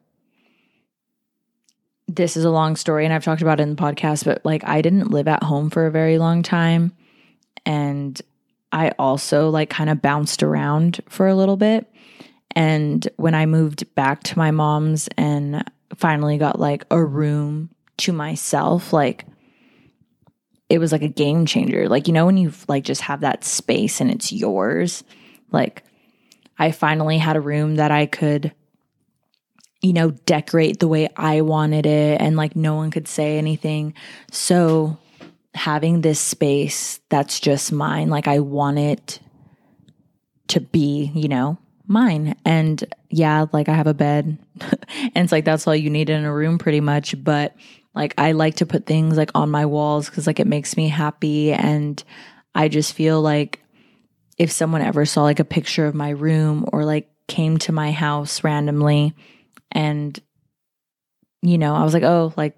this 2.14 2.36
is 2.36 2.44
a 2.44 2.50
long 2.50 2.76
story 2.76 3.04
and 3.04 3.14
I've 3.14 3.24
talked 3.24 3.42
about 3.42 3.60
it 3.60 3.64
in 3.64 3.74
the 3.74 3.82
podcast, 3.82 4.24
but 4.24 4.44
like 4.44 4.66
I 4.66 4.82
didn't 4.82 5.10
live 5.10 5.28
at 5.28 5.42
home 5.42 5.70
for 5.70 5.86
a 5.86 5.90
very 5.90 6.18
long 6.18 6.42
time. 6.42 6.92
And 7.64 8.20
I 8.72 8.90
also 8.98 9.50
like 9.50 9.70
kind 9.70 9.90
of 9.90 10.02
bounced 10.02 10.42
around 10.42 11.00
for 11.08 11.28
a 11.28 11.34
little 11.34 11.56
bit. 11.56 11.86
And 12.56 13.06
when 13.16 13.34
I 13.34 13.46
moved 13.46 13.94
back 13.94 14.22
to 14.24 14.38
my 14.38 14.50
mom's 14.50 15.08
and 15.16 15.64
finally 15.94 16.38
got 16.38 16.58
like 16.58 16.84
a 16.90 17.02
room 17.02 17.70
to 17.98 18.12
myself, 18.12 18.92
like 18.92 19.26
it 20.68 20.78
was 20.78 20.92
like 20.92 21.02
a 21.02 21.08
game 21.08 21.46
changer. 21.46 21.88
Like, 21.88 22.08
you 22.08 22.12
know, 22.12 22.26
when 22.26 22.36
you 22.36 22.52
like 22.66 22.84
just 22.84 23.02
have 23.02 23.20
that 23.20 23.44
space 23.44 24.00
and 24.00 24.10
it's 24.10 24.32
yours, 24.32 25.04
like 25.52 25.84
I 26.58 26.72
finally 26.72 27.18
had 27.18 27.36
a 27.36 27.40
room 27.40 27.76
that 27.76 27.90
I 27.90 28.06
could 28.06 28.52
you 29.82 29.92
know, 29.92 30.10
decorate 30.10 30.78
the 30.78 30.88
way 30.88 31.08
I 31.16 31.40
wanted 31.40 31.86
it 31.86 32.20
and 32.20 32.36
like 32.36 32.54
no 32.54 32.74
one 32.74 32.90
could 32.90 33.08
say 33.08 33.38
anything. 33.38 33.94
So 34.30 34.98
having 35.54 36.00
this 36.00 36.20
space 36.20 37.00
that's 37.08 37.40
just 37.40 37.72
mine, 37.72 38.10
like 38.10 38.28
I 38.28 38.40
want 38.40 38.78
it 38.78 39.20
to 40.48 40.60
be, 40.60 41.10
you 41.14 41.28
know, 41.28 41.58
mine. 41.86 42.36
And 42.44 42.82
yeah, 43.08 43.46
like 43.52 43.68
I 43.68 43.74
have 43.74 43.86
a 43.86 43.94
bed 43.94 44.38
and 44.60 45.12
it's 45.16 45.32
like 45.32 45.44
that's 45.44 45.66
all 45.66 45.74
you 45.74 45.90
need 45.90 46.10
in 46.10 46.24
a 46.24 46.32
room 46.32 46.58
pretty 46.58 46.80
much, 46.80 47.22
but 47.22 47.54
like 47.94 48.14
I 48.18 48.32
like 48.32 48.56
to 48.56 48.66
put 48.66 48.86
things 48.86 49.16
like 49.16 49.30
on 49.34 49.50
my 49.50 49.66
walls 49.66 50.10
cuz 50.10 50.26
like 50.26 50.40
it 50.40 50.46
makes 50.46 50.76
me 50.76 50.88
happy 50.88 51.52
and 51.52 52.02
I 52.54 52.68
just 52.68 52.92
feel 52.92 53.20
like 53.20 53.60
if 54.38 54.50
someone 54.50 54.82
ever 54.82 55.04
saw 55.04 55.22
like 55.22 55.40
a 55.40 55.44
picture 55.44 55.86
of 55.86 55.94
my 55.94 56.10
room 56.10 56.64
or 56.72 56.84
like 56.84 57.10
came 57.26 57.58
to 57.58 57.72
my 57.72 57.92
house 57.92 58.42
randomly, 58.44 59.14
and, 59.72 60.18
you 61.42 61.58
know, 61.58 61.74
I 61.74 61.82
was 61.82 61.94
like, 61.94 62.02
oh, 62.02 62.32
like, 62.36 62.56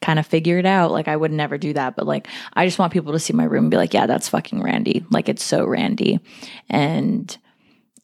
kind 0.00 0.18
of 0.18 0.26
figure 0.26 0.58
it 0.58 0.66
out. 0.66 0.90
Like, 0.90 1.08
I 1.08 1.16
would 1.16 1.32
never 1.32 1.56
do 1.58 1.72
that. 1.72 1.96
But, 1.96 2.06
like, 2.06 2.28
I 2.52 2.66
just 2.66 2.78
want 2.78 2.92
people 2.92 3.12
to 3.12 3.18
see 3.18 3.32
my 3.32 3.44
room 3.44 3.64
and 3.64 3.70
be 3.70 3.76
like, 3.76 3.94
yeah, 3.94 4.06
that's 4.06 4.28
fucking 4.28 4.62
Randy. 4.62 5.04
Like, 5.10 5.28
it's 5.28 5.44
so 5.44 5.64
Randy. 5.64 6.20
And 6.68 7.36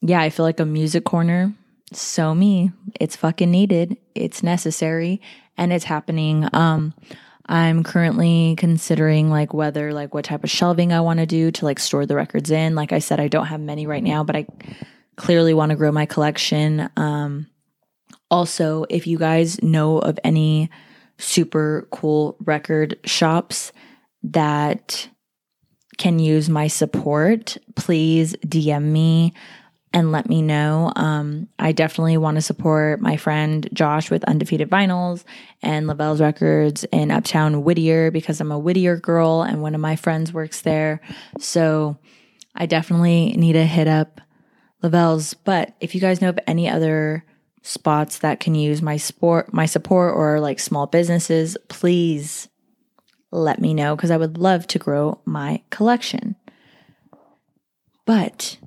yeah, 0.01 0.19
I 0.19 0.29
feel 0.29 0.45
like 0.45 0.59
a 0.59 0.65
music 0.65 1.05
corner, 1.05 1.53
so 1.93 2.33
me. 2.33 2.71
It's 2.99 3.15
fucking 3.15 3.51
needed. 3.51 3.97
It's 4.15 4.43
necessary 4.43 5.21
and 5.57 5.71
it's 5.71 5.85
happening. 5.85 6.47
Um, 6.53 6.93
I'm 7.45 7.83
currently 7.83 8.55
considering 8.57 9.29
like 9.29 9.53
whether 9.53 9.93
like 9.93 10.13
what 10.13 10.25
type 10.25 10.43
of 10.43 10.49
shelving 10.49 10.93
I 10.93 11.01
want 11.01 11.19
to 11.19 11.25
do 11.25 11.51
to 11.51 11.65
like 11.65 11.79
store 11.79 12.05
the 12.05 12.15
records 12.15 12.49
in. 12.49 12.75
Like 12.75 12.93
I 12.93 12.99
said, 12.99 13.19
I 13.19 13.27
don't 13.27 13.47
have 13.47 13.59
many 13.59 13.87
right 13.87 14.03
now, 14.03 14.23
but 14.23 14.35
I 14.35 14.47
clearly 15.17 15.53
want 15.53 15.71
to 15.71 15.75
grow 15.75 15.91
my 15.91 16.05
collection. 16.05 16.89
Um, 16.95 17.47
also, 18.31 18.85
if 18.89 19.05
you 19.05 19.19
guys 19.19 19.61
know 19.61 19.99
of 19.99 20.17
any 20.23 20.69
super 21.17 21.87
cool 21.91 22.37
record 22.39 22.97
shops 23.05 23.71
that 24.23 25.09
can 25.97 26.17
use 26.17 26.49
my 26.49 26.67
support, 26.67 27.57
please 27.75 28.35
DM 28.47 28.83
me 28.83 29.33
and 29.93 30.11
let 30.11 30.29
me 30.29 30.41
know. 30.41 30.93
Um, 30.95 31.49
I 31.59 31.73
definitely 31.73 32.17
want 32.17 32.35
to 32.35 32.41
support 32.41 33.01
my 33.01 33.17
friend 33.17 33.67
Josh 33.73 34.09
with 34.09 34.23
Undefeated 34.23 34.69
Vinyls 34.69 35.25
and 35.61 35.85
Lavelle's 35.85 36.21
Records 36.21 36.85
in 36.85 37.11
Uptown 37.11 37.63
Whittier 37.63 38.09
because 38.09 38.39
I'm 38.39 38.51
a 38.51 38.59
Whittier 38.59 38.95
girl 38.95 39.41
and 39.41 39.61
one 39.61 39.75
of 39.75 39.81
my 39.81 39.97
friends 39.97 40.31
works 40.31 40.61
there. 40.61 41.01
So 41.39 41.97
I 42.55 42.65
definitely 42.65 43.33
need 43.33 43.53
to 43.53 43.65
hit 43.65 43.89
up 43.89 44.21
Lavelle's. 44.81 45.33
But 45.33 45.75
if 45.81 45.93
you 45.93 45.99
guys 45.99 46.21
know 46.21 46.29
of 46.29 46.39
any 46.47 46.69
other 46.69 47.25
spots 47.61 48.19
that 48.19 48.39
can 48.39 48.55
use 48.55 48.81
my 48.81 48.97
sport 48.97 49.53
my 49.53 49.65
support 49.65 50.15
or 50.15 50.39
like 50.39 50.59
small 50.59 50.87
businesses, 50.87 51.57
please 51.67 52.47
let 53.31 53.61
me 53.61 53.73
know 53.73 53.95
because 53.95 54.11
I 54.11 54.17
would 54.17 54.37
love 54.37 54.67
to 54.67 54.79
grow 54.79 55.19
my 55.25 55.61
collection. 55.69 56.35
But 58.05 58.57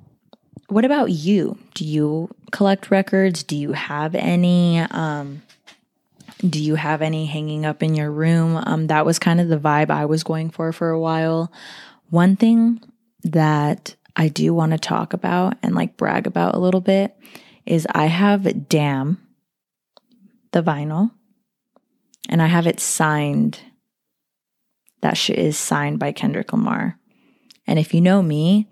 what 0.69 0.85
about 0.85 1.11
you? 1.11 1.57
Do 1.73 1.85
you 1.85 2.33
collect 2.51 2.89
records? 2.89 3.43
Do 3.43 3.55
you 3.55 3.73
have 3.73 4.15
any 4.15 4.79
um 4.79 5.41
do 6.41 6.61
you 6.61 6.75
have 6.75 7.01
any 7.01 7.25
hanging 7.25 7.65
up 7.65 7.83
in 7.83 7.95
your 7.95 8.11
room? 8.11 8.57
Um 8.65 8.87
that 8.87 9.05
was 9.05 9.19
kind 9.19 9.41
of 9.41 9.49
the 9.49 9.59
vibe 9.59 9.89
I 9.89 10.05
was 10.05 10.23
going 10.23 10.49
for 10.49 10.71
for 10.71 10.89
a 10.89 10.99
while. 10.99 11.51
One 12.09 12.35
thing 12.35 12.81
that 13.23 13.95
I 14.15 14.29
do 14.29 14.53
want 14.53 14.71
to 14.71 14.77
talk 14.77 15.13
about 15.13 15.57
and 15.61 15.75
like 15.75 15.97
brag 15.97 16.27
about 16.27 16.55
a 16.55 16.59
little 16.59 16.81
bit 16.81 17.15
is 17.65 17.87
I 17.91 18.05
have 18.05 18.69
Damn, 18.69 19.17
the 20.51 20.61
vinyl, 20.61 21.11
and 22.29 22.41
I 22.41 22.47
have 22.47 22.67
it 22.67 22.79
signed. 22.79 23.59
That 25.01 25.17
shit 25.17 25.37
is 25.37 25.57
signed 25.57 25.99
by 25.99 26.11
Kendrick 26.11 26.51
Lamar. 26.51 26.97
And 27.67 27.77
if 27.79 27.93
you 27.93 28.01
know 28.01 28.21
me, 28.21 28.69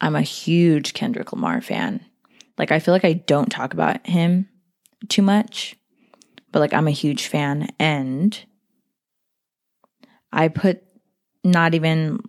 I'm 0.00 0.16
a 0.16 0.22
huge 0.22 0.94
Kendrick 0.94 1.32
Lamar 1.32 1.60
fan. 1.60 2.04
Like, 2.58 2.72
I 2.72 2.78
feel 2.78 2.92
like 2.92 3.04
I 3.04 3.14
don't 3.14 3.50
talk 3.50 3.74
about 3.74 4.06
him 4.06 4.48
too 5.08 5.22
much, 5.22 5.76
but 6.52 6.60
like, 6.60 6.72
I'm 6.72 6.88
a 6.88 6.92
huge 6.92 7.26
fan. 7.26 7.68
And 7.78 8.38
I 10.32 10.48
put 10.48 10.82
not 11.44 11.74
even, 11.74 12.20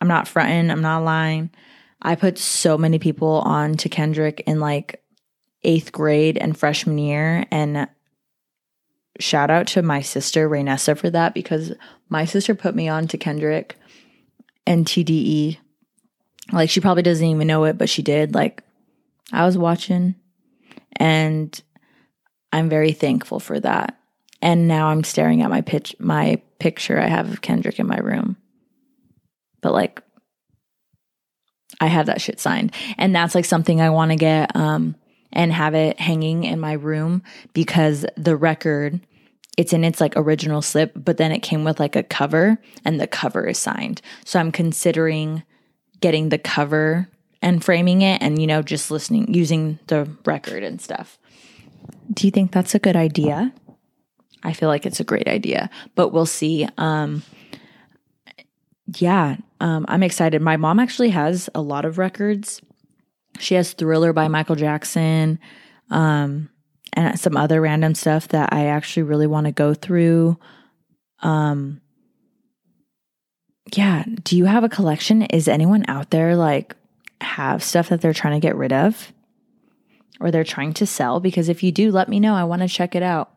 I'm 0.00 0.08
not 0.08 0.28
fronting, 0.28 0.70
I'm 0.70 0.82
not 0.82 1.04
lying. 1.04 1.50
I 2.00 2.16
put 2.16 2.38
so 2.38 2.76
many 2.76 2.98
people 2.98 3.42
on 3.44 3.76
to 3.78 3.88
Kendrick 3.88 4.42
in 4.46 4.58
like 4.60 5.01
eighth 5.64 5.92
grade 5.92 6.38
and 6.38 6.56
freshman 6.56 6.98
year. 6.98 7.44
And 7.50 7.88
shout 9.20 9.50
out 9.50 9.66
to 9.68 9.82
my 9.82 10.00
sister, 10.00 10.48
Raynessa, 10.48 10.96
for 10.96 11.10
that 11.10 11.34
because 11.34 11.72
my 12.08 12.24
sister 12.24 12.54
put 12.54 12.74
me 12.74 12.88
on 12.88 13.08
to 13.08 13.18
Kendrick 13.18 13.76
and 14.66 14.86
TDE. 14.86 15.58
Like, 16.52 16.70
she 16.70 16.80
probably 16.80 17.02
doesn't 17.02 17.26
even 17.26 17.46
know 17.46 17.64
it, 17.64 17.78
but 17.78 17.88
she 17.88 18.02
did. 18.02 18.34
Like, 18.34 18.62
I 19.32 19.46
was 19.46 19.56
watching 19.56 20.14
and 20.96 21.60
I'm 22.52 22.68
very 22.68 22.92
thankful 22.92 23.40
for 23.40 23.58
that. 23.60 23.98
And 24.42 24.68
now 24.68 24.88
I'm 24.88 25.04
staring 25.04 25.42
at 25.42 25.50
my 25.50 25.60
pitch, 25.60 25.94
my 25.98 26.42
picture 26.58 26.98
I 27.00 27.06
have 27.06 27.30
of 27.32 27.40
Kendrick 27.40 27.78
in 27.78 27.86
my 27.86 27.98
room. 27.98 28.36
but 29.62 29.72
like 29.72 30.02
I 31.80 31.86
have 31.86 32.06
that 32.06 32.20
shit 32.20 32.38
signed. 32.38 32.72
And 32.98 33.14
that's 33.14 33.34
like 33.34 33.44
something 33.44 33.80
I 33.80 33.90
want 33.90 34.10
to 34.10 34.16
get 34.16 34.54
um 34.54 34.94
and 35.32 35.52
have 35.52 35.74
it 35.74 35.98
hanging 36.00 36.44
in 36.44 36.60
my 36.60 36.72
room 36.72 37.22
because 37.52 38.04
the 38.16 38.36
record 38.36 39.00
it's 39.58 39.74
in 39.74 39.84
its 39.84 40.00
like 40.00 40.14
original 40.16 40.62
slip, 40.62 40.92
but 40.96 41.18
then 41.18 41.30
it 41.30 41.40
came 41.40 41.62
with 41.62 41.78
like 41.78 41.94
a 41.94 42.02
cover 42.02 42.58
and 42.84 42.98
the 42.98 43.06
cover 43.06 43.46
is 43.46 43.58
signed. 43.58 44.00
So 44.24 44.40
I'm 44.40 44.50
considering 44.50 45.42
getting 46.00 46.30
the 46.30 46.38
cover 46.38 47.08
and 47.42 47.62
framing 47.62 48.02
it 48.02 48.22
and 48.22 48.40
you 48.40 48.46
know 48.46 48.62
just 48.62 48.90
listening 48.90 49.32
using 49.32 49.78
the 49.88 50.08
record 50.24 50.62
and 50.62 50.80
stuff. 50.80 51.18
Do 52.12 52.26
you 52.26 52.30
think 52.30 52.52
that's 52.52 52.74
a 52.74 52.78
good 52.78 52.96
idea? 52.96 53.52
I 54.42 54.52
feel 54.52 54.68
like 54.68 54.86
it's 54.86 55.00
a 55.00 55.04
great 55.04 55.28
idea, 55.28 55.68
but 55.94 56.08
we'll 56.08 56.26
see. 56.26 56.66
Um 56.78 57.22
yeah, 58.98 59.36
um, 59.60 59.86
I'm 59.88 60.02
excited. 60.02 60.42
My 60.42 60.56
mom 60.56 60.78
actually 60.78 61.10
has 61.10 61.48
a 61.54 61.62
lot 61.62 61.84
of 61.84 61.98
records. 61.98 62.60
She 63.38 63.54
has 63.54 63.72
Thriller 63.72 64.12
by 64.12 64.28
Michael 64.28 64.56
Jackson, 64.56 65.38
um, 65.90 66.50
and 66.92 67.18
some 67.18 67.36
other 67.36 67.60
random 67.60 67.94
stuff 67.94 68.28
that 68.28 68.52
I 68.52 68.66
actually 68.66 69.04
really 69.04 69.26
want 69.26 69.46
to 69.46 69.52
go 69.52 69.74
through. 69.74 70.38
Um, 71.20 71.80
yeah. 73.74 74.04
Do 74.22 74.36
you 74.36 74.44
have 74.44 74.64
a 74.64 74.68
collection? 74.68 75.22
Is 75.22 75.48
anyone 75.48 75.84
out 75.88 76.10
there 76.10 76.36
like 76.36 76.76
have 77.20 77.62
stuff 77.62 77.88
that 77.88 78.00
they're 78.00 78.12
trying 78.12 78.38
to 78.38 78.44
get 78.46 78.56
rid 78.56 78.72
of 78.72 79.12
or 80.20 80.30
they're 80.30 80.44
trying 80.44 80.74
to 80.74 80.86
sell? 80.86 81.20
Because 81.20 81.48
if 81.48 81.62
you 81.62 81.72
do, 81.72 81.90
let 81.90 82.08
me 82.08 82.20
know. 82.20 82.34
I 82.34 82.44
want 82.44 82.62
to 82.62 82.68
check 82.68 82.94
it 82.94 83.02
out. 83.02 83.31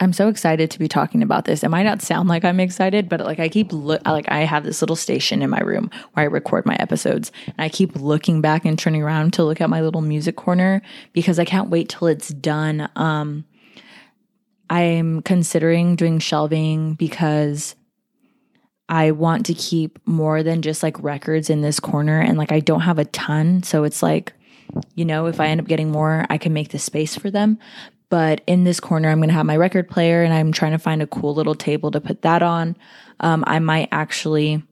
I'm 0.00 0.14
so 0.14 0.28
excited 0.28 0.70
to 0.70 0.78
be 0.78 0.88
talking 0.88 1.22
about 1.22 1.44
this. 1.44 1.62
It 1.62 1.68
might 1.68 1.82
not 1.82 2.00
sound 2.00 2.28
like 2.28 2.42
I'm 2.42 2.58
excited, 2.58 3.08
but 3.08 3.20
like 3.20 3.38
I 3.38 3.50
keep 3.50 3.70
like 3.70 4.30
I 4.30 4.40
have 4.40 4.64
this 4.64 4.80
little 4.80 4.96
station 4.96 5.42
in 5.42 5.50
my 5.50 5.60
room 5.60 5.90
where 6.14 6.24
I 6.24 6.28
record 6.28 6.64
my 6.64 6.74
episodes, 6.76 7.30
and 7.46 7.56
I 7.58 7.68
keep 7.68 7.94
looking 7.96 8.40
back 8.40 8.64
and 8.64 8.78
turning 8.78 9.02
around 9.02 9.34
to 9.34 9.44
look 9.44 9.60
at 9.60 9.68
my 9.68 9.82
little 9.82 10.00
music 10.00 10.36
corner 10.36 10.80
because 11.12 11.38
I 11.38 11.44
can't 11.44 11.68
wait 11.68 11.90
till 11.90 12.08
it's 12.08 12.28
done. 12.28 12.88
Um, 12.96 13.44
I'm 14.70 15.20
considering 15.20 15.96
doing 15.96 16.18
shelving 16.18 16.94
because 16.94 17.74
I 18.88 19.10
want 19.10 19.46
to 19.46 19.54
keep 19.54 19.98
more 20.06 20.42
than 20.42 20.62
just 20.62 20.82
like 20.82 21.00
records 21.02 21.50
in 21.50 21.60
this 21.60 21.78
corner, 21.78 22.20
and 22.20 22.38
like 22.38 22.52
I 22.52 22.60
don't 22.60 22.80
have 22.80 22.98
a 22.98 23.04
ton, 23.04 23.62
so 23.62 23.84
it's 23.84 24.02
like 24.02 24.32
you 24.94 25.04
know, 25.04 25.26
if 25.26 25.40
I 25.40 25.48
end 25.48 25.60
up 25.60 25.66
getting 25.66 25.90
more, 25.90 26.24
I 26.30 26.38
can 26.38 26.52
make 26.52 26.70
the 26.70 26.78
space 26.78 27.16
for 27.16 27.30
them. 27.30 27.58
But 28.10 28.42
in 28.46 28.64
this 28.64 28.80
corner, 28.80 29.08
I'm 29.08 29.18
going 29.18 29.28
to 29.28 29.34
have 29.34 29.46
my 29.46 29.56
record 29.56 29.88
player 29.88 30.22
and 30.22 30.34
I'm 30.34 30.52
trying 30.52 30.72
to 30.72 30.78
find 30.78 31.00
a 31.00 31.06
cool 31.06 31.32
little 31.32 31.54
table 31.54 31.92
to 31.92 32.00
put 32.00 32.22
that 32.22 32.42
on. 32.42 32.76
Um, 33.20 33.44
I 33.46 33.60
might 33.60 33.88
actually 33.92 34.62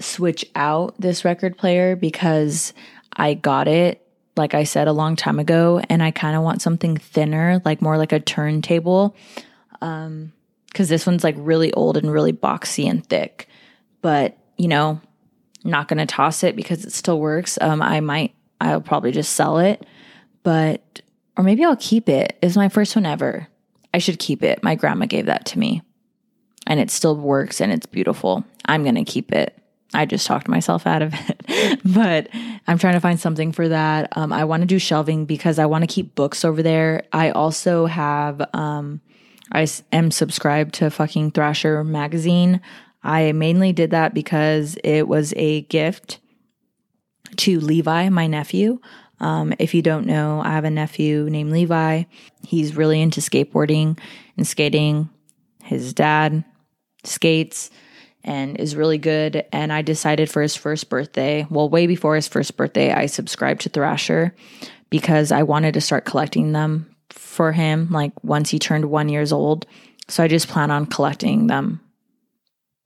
switch 0.00 0.44
out 0.56 1.00
this 1.00 1.24
record 1.24 1.56
player 1.56 1.94
because 1.94 2.74
I 3.12 3.34
got 3.34 3.68
it, 3.68 4.04
like 4.36 4.54
I 4.54 4.64
said, 4.64 4.88
a 4.88 4.92
long 4.92 5.14
time 5.14 5.38
ago. 5.38 5.80
And 5.88 6.02
I 6.02 6.10
kind 6.10 6.36
of 6.36 6.42
want 6.42 6.60
something 6.60 6.96
thinner, 6.96 7.62
like 7.64 7.80
more 7.80 7.96
like 7.96 8.12
a 8.12 8.20
turntable. 8.20 9.14
Um, 9.80 10.32
cause 10.74 10.88
this 10.88 11.06
one's 11.06 11.22
like 11.22 11.36
really 11.38 11.72
old 11.72 11.96
and 11.96 12.12
really 12.12 12.32
boxy 12.32 12.90
and 12.90 13.06
thick. 13.06 13.48
But, 14.02 14.36
you 14.56 14.66
know, 14.66 15.00
not 15.62 15.86
going 15.86 15.98
to 15.98 16.06
toss 16.06 16.42
it 16.42 16.56
because 16.56 16.84
it 16.84 16.92
still 16.92 17.20
works. 17.20 17.58
Um, 17.60 17.80
I 17.80 18.00
might, 18.00 18.34
I'll 18.60 18.80
probably 18.80 19.12
just 19.12 19.34
sell 19.34 19.58
it. 19.58 19.86
But 20.42 21.02
or 21.36 21.44
maybe 21.44 21.64
I'll 21.64 21.76
keep 21.76 22.08
it. 22.08 22.38
It's 22.42 22.56
my 22.56 22.68
first 22.68 22.96
one 22.96 23.06
ever. 23.06 23.48
I 23.92 23.98
should 23.98 24.18
keep 24.18 24.42
it. 24.42 24.62
My 24.62 24.74
grandma 24.74 25.06
gave 25.06 25.26
that 25.26 25.46
to 25.46 25.58
me. 25.58 25.82
And 26.66 26.78
it 26.78 26.90
still 26.90 27.16
works 27.16 27.60
and 27.60 27.72
it's 27.72 27.86
beautiful. 27.86 28.44
I'm 28.66 28.82
going 28.82 28.94
to 28.96 29.04
keep 29.04 29.32
it. 29.32 29.56
I 29.92 30.06
just 30.06 30.26
talked 30.26 30.48
myself 30.48 30.86
out 30.86 31.02
of 31.02 31.14
it. 31.48 31.80
but 31.84 32.28
I'm 32.68 32.78
trying 32.78 32.94
to 32.94 33.00
find 33.00 33.18
something 33.18 33.52
for 33.52 33.68
that. 33.68 34.16
Um, 34.16 34.32
I 34.32 34.44
want 34.44 34.62
to 34.62 34.66
do 34.66 34.78
shelving 34.78 35.24
because 35.24 35.58
I 35.58 35.66
want 35.66 35.82
to 35.82 35.92
keep 35.92 36.14
books 36.14 36.44
over 36.44 36.62
there. 36.62 37.04
I 37.12 37.30
also 37.30 37.86
have, 37.86 38.42
um, 38.54 39.00
I 39.52 39.66
am 39.92 40.10
subscribed 40.10 40.74
to 40.74 40.90
fucking 40.90 41.32
Thrasher 41.32 41.82
magazine. 41.82 42.60
I 43.02 43.32
mainly 43.32 43.72
did 43.72 43.90
that 43.90 44.14
because 44.14 44.76
it 44.84 45.08
was 45.08 45.32
a 45.36 45.62
gift 45.62 46.20
to 47.36 47.58
Levi, 47.58 48.08
my 48.10 48.26
nephew. 48.26 48.80
Um, 49.20 49.52
if 49.58 49.74
you 49.74 49.82
don't 49.82 50.06
know, 50.06 50.40
I 50.42 50.50
have 50.50 50.64
a 50.64 50.70
nephew 50.70 51.28
named 51.30 51.52
Levi. 51.52 52.04
He's 52.46 52.76
really 52.76 53.00
into 53.00 53.20
skateboarding 53.20 53.98
and 54.36 54.46
skating. 54.46 55.10
His 55.62 55.92
dad 55.92 56.44
skates 57.04 57.70
and 58.24 58.58
is 58.58 58.76
really 58.76 58.98
good. 58.98 59.44
And 59.52 59.72
I 59.72 59.82
decided 59.82 60.30
for 60.30 60.42
his 60.42 60.56
first 60.56 60.88
birthday, 60.88 61.46
well, 61.50 61.68
way 61.68 61.86
before 61.86 62.14
his 62.14 62.28
first 62.28 62.56
birthday, 62.56 62.92
I 62.92 63.06
subscribed 63.06 63.62
to 63.62 63.68
Thrasher 63.68 64.34
because 64.90 65.32
I 65.32 65.42
wanted 65.42 65.74
to 65.74 65.80
start 65.80 66.04
collecting 66.04 66.52
them 66.52 66.94
for 67.10 67.52
him, 67.52 67.88
like 67.90 68.12
once 68.22 68.50
he 68.50 68.58
turned 68.58 68.86
one 68.86 69.08
years 69.08 69.32
old. 69.32 69.66
So 70.08 70.22
I 70.22 70.28
just 70.28 70.48
plan 70.48 70.70
on 70.70 70.86
collecting 70.86 71.46
them 71.46 71.80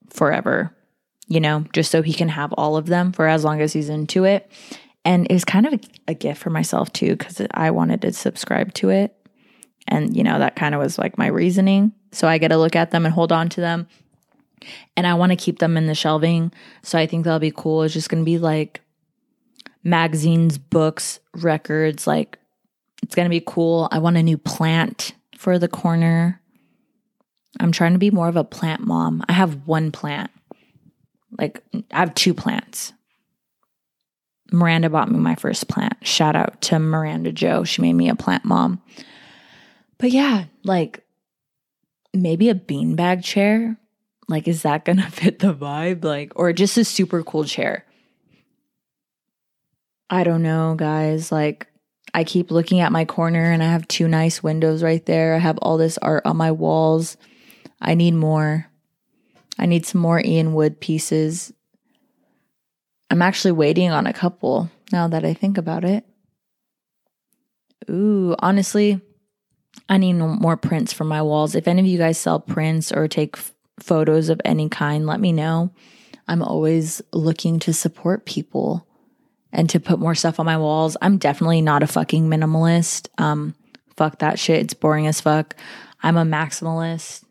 forever, 0.09 0.75
you 1.27 1.39
know, 1.39 1.65
just 1.73 1.91
so 1.91 2.01
he 2.01 2.13
can 2.13 2.29
have 2.29 2.53
all 2.53 2.77
of 2.77 2.85
them 2.85 3.11
for 3.11 3.27
as 3.27 3.43
long 3.43 3.61
as 3.61 3.73
he's 3.73 3.89
into 3.89 4.23
it. 4.23 4.49
And 5.05 5.27
it 5.29 5.33
was 5.33 5.45
kind 5.45 5.67
of 5.67 5.73
a, 5.73 5.79
a 6.09 6.13
gift 6.15 6.41
for 6.41 6.49
myself 6.49 6.91
too, 6.91 7.15
because 7.15 7.41
I 7.51 7.71
wanted 7.71 8.01
to 8.01 8.11
subscribe 8.11 8.73
to 8.73 8.89
it. 8.89 9.15
And, 9.87 10.17
you 10.17 10.23
know, 10.23 10.39
that 10.39 10.55
kind 10.55 10.73
of 10.73 10.81
was 10.81 10.97
like 10.97 11.17
my 11.17 11.27
reasoning. 11.27 11.93
So 12.11 12.27
I 12.27 12.39
get 12.39 12.47
to 12.47 12.57
look 12.57 12.75
at 12.75 12.89
them 12.89 13.05
and 13.05 13.13
hold 13.13 13.31
on 13.31 13.49
to 13.49 13.61
them. 13.61 13.87
And 14.97 15.05
I 15.05 15.13
want 15.13 15.31
to 15.31 15.35
keep 15.35 15.59
them 15.59 15.77
in 15.77 15.85
the 15.85 15.93
shelving. 15.93 16.51
So 16.81 16.97
I 16.97 17.05
think 17.05 17.23
that'll 17.23 17.39
be 17.39 17.53
cool. 17.55 17.83
It's 17.83 17.93
just 17.93 18.09
going 18.09 18.23
to 18.23 18.25
be 18.25 18.39
like 18.39 18.81
magazines, 19.83 20.57
books, 20.57 21.19
records. 21.35 22.07
Like, 22.07 22.39
it's 23.03 23.13
going 23.13 23.27
to 23.27 23.29
be 23.29 23.43
cool. 23.45 23.87
I 23.91 23.99
want 23.99 24.17
a 24.17 24.23
new 24.23 24.39
plant 24.39 25.13
for 25.37 25.59
the 25.59 25.67
corner. 25.67 26.41
I'm 27.59 27.71
trying 27.71 27.93
to 27.93 27.99
be 27.99 28.09
more 28.09 28.27
of 28.27 28.37
a 28.37 28.43
plant 28.43 28.81
mom. 28.81 29.23
I 29.29 29.33
have 29.33 29.67
one 29.67 29.91
plant. 29.91 30.31
Like, 31.37 31.61
I 31.91 31.99
have 31.99 32.15
two 32.15 32.33
plants. 32.33 32.93
Miranda 34.55 34.89
bought 34.89 35.11
me 35.11 35.19
my 35.19 35.35
first 35.35 35.67
plant. 35.67 35.93
Shout 36.01 36.35
out 36.35 36.61
to 36.63 36.79
Miranda 36.79 37.31
Joe. 37.31 37.63
She 37.63 37.81
made 37.81 37.93
me 37.93 38.09
a 38.09 38.15
plant 38.15 38.45
mom. 38.45 38.81
But 39.97 40.11
yeah, 40.11 40.45
like 40.63 41.03
maybe 42.13 42.49
a 42.49 42.55
beanbag 42.55 43.23
chair. 43.23 43.77
Like, 44.27 44.47
is 44.47 44.63
that 44.63 44.85
gonna 44.85 45.09
fit 45.11 45.39
the 45.39 45.53
vibe? 45.53 46.03
Like, 46.03 46.33
or 46.35 46.53
just 46.53 46.77
a 46.77 46.85
super 46.85 47.21
cool 47.23 47.43
chair? 47.43 47.85
I 50.09 50.23
don't 50.23 50.43
know, 50.43 50.75
guys. 50.77 51.31
Like, 51.31 51.67
I 52.13 52.23
keep 52.23 52.49
looking 52.49 52.79
at 52.79 52.91
my 52.91 53.05
corner 53.05 53.51
and 53.51 53.61
I 53.61 53.67
have 53.67 53.87
two 53.87 54.07
nice 54.07 54.41
windows 54.41 54.81
right 54.81 55.05
there. 55.05 55.35
I 55.35 55.39
have 55.39 55.57
all 55.57 55.77
this 55.77 55.97
art 55.97 56.25
on 56.25 56.37
my 56.37 56.51
walls. 56.51 57.17
I 57.81 57.93
need 57.95 58.13
more. 58.13 58.67
I 59.59 59.65
need 59.65 59.85
some 59.85 60.01
more 60.01 60.21
Ian 60.23 60.53
Wood 60.53 60.79
pieces. 60.79 61.51
I'm 63.09 63.21
actually 63.21 63.51
waiting 63.51 63.91
on 63.91 64.07
a 64.07 64.13
couple 64.13 64.69
now 64.91 65.07
that 65.07 65.25
I 65.25 65.33
think 65.33 65.57
about 65.57 65.83
it. 65.83 66.05
Ooh, 67.89 68.35
honestly, 68.39 68.99
I 69.87 69.97
need 69.97 70.13
more 70.13 70.57
prints 70.57 70.93
for 70.93 71.03
my 71.03 71.21
walls. 71.21 71.55
If 71.55 71.67
any 71.67 71.81
of 71.81 71.87
you 71.87 71.97
guys 71.97 72.17
sell 72.17 72.39
prints 72.39 72.91
or 72.91 73.07
take 73.07 73.37
f- 73.37 73.53
photos 73.79 74.29
of 74.29 74.41
any 74.43 74.69
kind, 74.69 75.05
let 75.05 75.19
me 75.19 75.31
know. 75.31 75.71
I'm 76.27 76.41
always 76.41 77.01
looking 77.13 77.59
to 77.59 77.73
support 77.73 78.25
people 78.25 78.87
and 79.51 79.69
to 79.69 79.79
put 79.79 79.99
more 79.99 80.15
stuff 80.15 80.39
on 80.39 80.45
my 80.45 80.57
walls. 80.57 80.97
I'm 81.01 81.17
definitely 81.17 81.61
not 81.61 81.83
a 81.83 81.87
fucking 81.87 82.27
minimalist. 82.27 83.07
Um, 83.17 83.55
fuck 83.95 84.19
that 84.19 84.39
shit. 84.39 84.61
It's 84.61 84.73
boring 84.73 85.07
as 85.07 85.21
fuck. 85.21 85.55
I'm 86.01 86.17
a 86.17 86.25
maximalist 86.25 87.23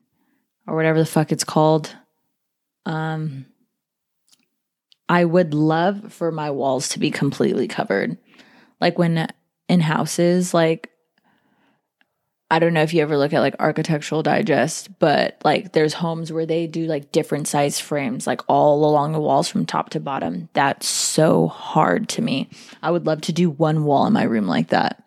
or 0.67 0.77
whatever 0.77 0.99
the 0.99 1.07
fuck 1.07 1.33
it's 1.33 1.45
called. 1.45 1.95
Um, 2.87 3.47
I 5.09 5.25
would 5.25 5.55
love 5.55 6.13
for 6.13 6.33
my 6.33 6.51
walls 6.51 6.89
to 6.91 6.99
be 6.99 7.11
completely 7.11 7.69
covered. 7.69 8.17
Like 8.81 8.99
when 8.99 9.29
in 9.69 9.81
houses, 9.81 10.55
like 10.55 10.91
I 12.51 12.59
don't 12.59 12.75
know 12.75 12.83
if 12.83 12.95
you 12.95 13.03
ever 13.03 13.17
look 13.17 13.33
at 13.33 13.41
like 13.41 13.57
Architectural 13.59 14.23
Digest, 14.23 14.99
but 14.99 15.41
like 15.45 15.73
there's 15.73 15.95
homes 15.95 16.31
where 16.31 16.47
they 16.47 16.67
do 16.67 16.87
like 16.87 17.11
different 17.11 17.49
size 17.49 17.81
frames, 17.81 18.27
like 18.27 18.43
all 18.49 18.85
along 18.85 19.13
the 19.13 19.21
walls 19.21 19.49
from 19.49 19.67
top 19.67 19.91
to 19.91 20.01
bottom. 20.01 20.49
That's 20.53 20.87
so 20.87 21.49
hard 21.49 22.09
to 22.11 22.23
me. 22.23 22.49
I 22.83 22.91
would 22.91 23.07
love 23.07 23.23
to 23.23 23.33
do 23.33 23.51
one 23.51 23.85
wall 23.85 24.07
in 24.07 24.13
my 24.13 24.25
room 24.25 24.47
like 24.47 24.69
that. 24.69 25.03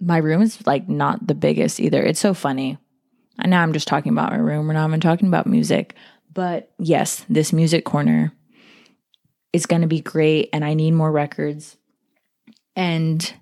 My 0.00 0.18
room 0.18 0.42
is 0.42 0.66
like 0.66 0.88
not 0.88 1.26
the 1.26 1.34
biggest 1.34 1.80
either. 1.80 2.02
It's 2.02 2.20
so 2.20 2.34
funny. 2.34 2.76
And 3.38 3.50
now 3.50 3.62
I'm 3.62 3.72
just 3.72 3.88
talking 3.88 4.12
about 4.12 4.32
my 4.32 4.38
room. 4.38 4.66
We're 4.66 4.74
not 4.74 4.88
even 4.88 5.00
talking 5.00 5.28
about 5.28 5.46
music. 5.46 5.94
But 6.32 6.70
yes, 6.78 7.24
this 7.28 7.52
music 7.52 7.84
corner 7.84 8.32
is 9.52 9.66
going 9.66 9.82
to 9.82 9.88
be 9.88 10.00
great 10.00 10.48
and 10.52 10.64
I 10.64 10.74
need 10.74 10.92
more 10.92 11.10
records. 11.10 11.76
And 12.76 13.32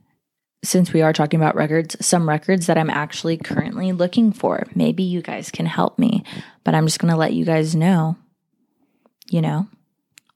since 0.64 0.92
we 0.92 1.02
are 1.02 1.12
talking 1.12 1.38
about 1.38 1.54
records, 1.54 1.96
some 2.04 2.28
records 2.28 2.66
that 2.66 2.78
I'm 2.78 2.90
actually 2.90 3.36
currently 3.36 3.92
looking 3.92 4.32
for. 4.32 4.66
Maybe 4.74 5.02
you 5.02 5.22
guys 5.22 5.50
can 5.50 5.66
help 5.66 5.98
me, 5.98 6.24
but 6.64 6.74
I'm 6.74 6.86
just 6.86 6.98
going 6.98 7.12
to 7.12 7.18
let 7.18 7.34
you 7.34 7.44
guys 7.44 7.76
know, 7.76 8.16
you 9.30 9.40
know, 9.40 9.68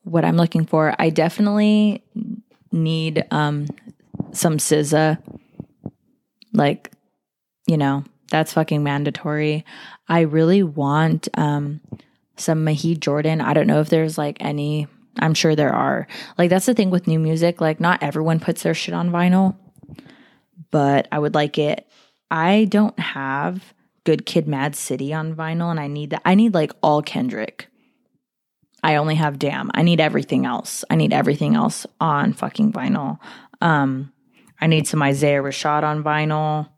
what 0.05 0.25
I'm 0.25 0.37
looking 0.37 0.67
for. 0.67 0.95
I 0.99 1.11
definitely 1.11 2.05
need 2.71 3.25
um 3.31 3.67
some 4.33 4.57
SZA. 4.57 5.19
Like, 6.53 6.93
you 7.67 7.77
know, 7.77 8.05
that's 8.31 8.53
fucking 8.53 8.83
mandatory. 8.83 9.65
I 10.09 10.21
really 10.21 10.63
want 10.63 11.29
um 11.35 11.81
some 12.37 12.65
Majid 12.65 13.01
Jordan. 13.03 13.41
I 13.41 13.55
don't 13.55 13.67
know 13.67 13.81
if 13.81 13.89
there's 13.89 14.19
like 14.19 14.39
any 14.41 14.87
I'm 15.19 15.35
sure 15.35 15.55
there 15.55 15.75
are. 15.75 16.07
Like 16.39 16.49
that's 16.51 16.67
the 16.67 16.75
thing 16.75 16.91
with 16.91 17.07
new 17.07 17.19
music, 17.19 17.61
like 17.61 17.81
not 17.81 18.03
everyone 18.03 18.41
puts 18.41 18.63
their 18.63 18.75
shit 18.75 18.95
on 18.95 19.11
vinyl 19.11 19.57
but 20.73 21.07
I 21.13 21.21
would 21.21 21.35
like 21.35 21.59
it. 21.59 21.87
I 22.33 22.65
don't 22.65 22.99
have 22.99 23.75
Good 24.03 24.27
Kid 24.27 24.49
Mad 24.49 24.75
City 24.75 25.15
on 25.15 25.37
vinyl, 25.37 25.71
and 25.71 25.79
I 25.79 25.87
need 25.87 26.11
that. 26.11 26.23
I 26.25 26.35
need 26.35 26.55
like 26.55 26.73
all 26.83 27.03
Kendrick. 27.03 27.69
I 28.83 28.97
only 28.97 29.15
have 29.15 29.39
Damn. 29.39 29.71
I 29.75 29.83
need 29.83 30.01
everything 30.01 30.45
else. 30.45 30.85
I 30.91 30.97
need 30.97 31.13
everything 31.13 31.55
else 31.55 31.87
on 32.01 32.33
fucking 32.33 32.73
vinyl. 32.73 33.19
Um, 33.61 34.13
I 34.61 34.67
need 34.67 34.89
some 34.89 35.03
Isaiah 35.03 35.41
Rashad 35.41 35.85
on 35.85 36.03
vinyl. 36.03 36.69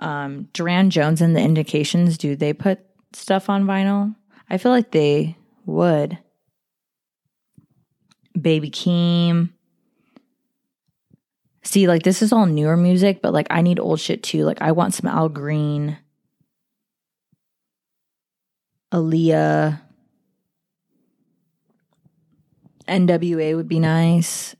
Um, 0.00 0.48
Durand 0.52 0.90
Jones 0.90 1.20
and 1.20 1.36
the 1.36 1.40
Indications, 1.40 2.18
do 2.18 2.34
they 2.34 2.52
put 2.52 2.80
stuff 3.12 3.48
on 3.48 3.64
vinyl? 3.64 4.16
I 4.52 4.58
feel 4.58 4.70
like 4.70 4.90
they 4.90 5.36
would. 5.64 6.18
Baby 8.40 8.70
Keem. 8.70 9.50
See, 11.64 11.88
like 11.88 12.02
this 12.02 12.20
is 12.20 12.32
all 12.32 12.46
newer 12.46 12.76
music, 12.76 13.22
but 13.22 13.32
like 13.32 13.46
I 13.50 13.62
need 13.62 13.80
old 13.80 13.98
shit 13.98 14.22
too. 14.22 14.44
Like 14.44 14.60
I 14.60 14.72
want 14.72 14.94
some 14.94 15.08
Al 15.08 15.28
Green, 15.28 15.96
Aaliyah, 18.92 19.80
NWA 22.86 23.56
would 23.56 23.68
be 23.68 23.80
nice. 23.80 24.54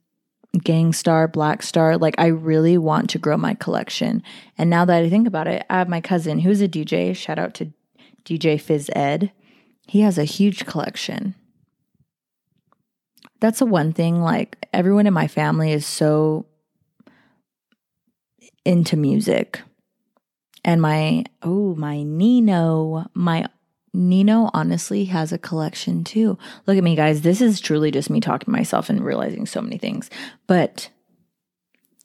Gang 0.65 0.93
Starr, 0.93 1.29
Black 1.29 1.63
Star. 1.63 1.97
Like, 1.97 2.15
I 2.19 2.27
really 2.27 2.77
want 2.77 3.09
to 3.11 3.19
grow 3.19 3.39
my 3.39 3.55
collection. 3.55 4.23
And 4.59 4.69
now 4.69 4.85
that 4.85 5.03
I 5.03 5.09
think 5.09 5.27
about 5.27 5.49
it, 5.49 5.65
I 5.71 5.79
have 5.79 5.89
my 5.89 6.03
cousin 6.03 6.39
who's 6.39 6.61
a 6.61 6.69
DJ. 6.69 7.17
Shout 7.17 7.39
out 7.39 7.55
to 7.55 7.73
DJ 8.25 8.61
Fizz 8.61 8.91
Ed. 8.95 9.33
He 9.87 10.01
has 10.01 10.19
a 10.19 10.25
huge 10.25 10.67
collection. 10.67 11.35
That's 13.41 13.59
the 13.59 13.67
one 13.67 13.93
thing. 13.93 14.23
Like, 14.23 14.67
everyone 14.73 15.07
in 15.07 15.13
my 15.13 15.27
family 15.27 15.73
is 15.73 15.85
so 15.85 16.47
into 18.65 18.97
music. 18.97 19.61
And 20.65 20.81
my, 20.81 21.25
oh, 21.43 21.75
my 21.75 22.05
Nino, 22.05 23.07
my 23.15 23.47
Nino 23.93 24.49
honestly 24.55 25.07
has 25.07 25.33
a 25.33 25.39
collection 25.39 26.05
too. 26.05 26.39
Look 26.67 26.79
at 26.79 26.85
me, 26.85 26.95
guys. 26.97 27.23
This 27.23 27.41
is 27.41 27.61
truly 27.61 27.91
just 27.91 28.11
me 28.11 28.21
talking 28.21 28.47
to 28.47 28.51
myself 28.51 28.89
and 28.89 29.05
realizing 29.05 29.45
so 29.45 29.61
many 29.61 29.77
things. 29.77 30.09
But 30.47 30.91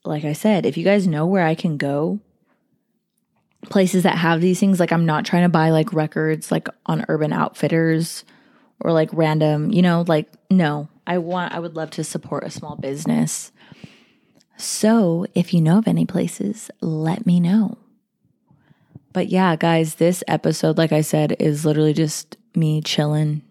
like 0.04 0.26
I 0.26 0.34
said, 0.34 0.66
if 0.66 0.76
you 0.76 0.84
guys 0.84 1.08
know 1.08 1.26
where 1.26 1.46
I 1.46 1.56
can 1.56 1.78
go, 1.78 2.20
places 3.70 4.04
that 4.04 4.18
have 4.18 4.42
these 4.42 4.60
things, 4.60 4.80
like 4.80 4.92
I'm 4.92 5.06
not 5.06 5.26
trying 5.26 5.44
to 5.44 5.50
buy 5.50 5.72
like 5.72 5.94
records 5.94 6.52
like 6.52 6.68
on 6.86 7.06
Urban 7.10 7.34
Outfitters 7.34 8.24
or 8.80 8.92
like 8.92 9.10
random, 9.12 9.72
you 9.72 9.82
know, 9.82 10.06
like 10.08 10.28
no. 10.50 10.90
I 11.06 11.20
want 11.20 11.54
I 11.54 11.60
would 11.60 11.76
love 11.76 11.90
to 11.92 12.04
support 12.04 12.44
a 12.44 12.50
small 12.50 12.76
business 12.76 13.52
so 14.58 15.28
if 15.36 15.54
you 15.54 15.62
know 15.62 15.78
of 15.78 15.88
any 15.88 16.06
places, 16.06 16.72
let 16.82 17.26
me 17.26 17.40
know. 17.40 17.78
But 19.14 19.30
yeah, 19.30 19.56
guys, 19.56 19.96
this 19.96 20.24
episode, 20.28 20.78
like 20.78 20.92
I 20.92 21.02
said, 21.02 21.36
is 21.40 21.66
literally 21.66 21.94
just 21.94 22.38
me 22.56 22.82
chilling, 22.82 23.44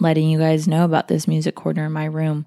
letting 0.00 0.30
you 0.30 0.38
guys 0.38 0.66
know 0.66 0.84
about 0.84 1.08
this 1.08 1.28
music 1.28 1.56
corner 1.56 1.86
in 1.86 1.92
my 1.92 2.04
room. 2.04 2.46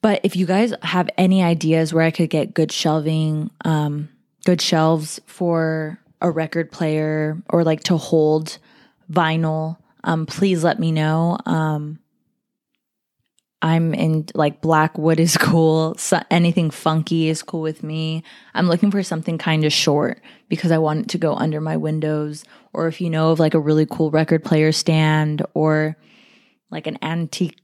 But 0.00 0.20
if 0.24 0.34
you 0.34 0.46
guys 0.46 0.72
have 0.82 1.10
any 1.18 1.42
ideas 1.42 1.92
where 1.92 2.04
I 2.04 2.10
could 2.10 2.30
get 2.30 2.54
good 2.54 2.72
shelving, 2.72 3.50
um, 3.64 4.08
good 4.44 4.60
shelves 4.60 5.20
for 5.26 5.98
a 6.20 6.30
record 6.30 6.70
player 6.70 7.40
or 7.50 7.64
like 7.64 7.82
to 7.84 7.96
hold 7.96 8.58
vinyl, 9.10 9.76
um, 10.04 10.26
please 10.26 10.64
let 10.64 10.78
me 10.78 10.92
know. 10.92 11.38
Um, 11.46 11.98
I'm 13.60 13.94
in 13.94 14.26
like 14.34 14.60
black 14.60 14.98
wood 14.98 15.20
is 15.20 15.36
cool. 15.40 15.94
So 15.96 16.20
anything 16.30 16.70
funky 16.70 17.28
is 17.28 17.42
cool 17.42 17.62
with 17.62 17.82
me. 17.82 18.24
I'm 18.54 18.68
looking 18.68 18.90
for 18.90 19.02
something 19.02 19.38
kind 19.38 19.64
of 19.64 19.72
short 19.72 20.20
because 20.48 20.72
I 20.72 20.78
want 20.78 21.00
it 21.00 21.08
to 21.10 21.18
go 21.18 21.34
under 21.34 21.60
my 21.60 21.76
windows. 21.76 22.44
Or 22.72 22.88
if 22.88 23.00
you 23.00 23.08
know 23.08 23.30
of 23.30 23.38
like 23.38 23.54
a 23.54 23.60
really 23.60 23.86
cool 23.86 24.10
record 24.10 24.44
player 24.44 24.72
stand 24.72 25.42
or 25.54 25.96
like 26.70 26.86
an 26.86 26.98
antique 27.02 27.60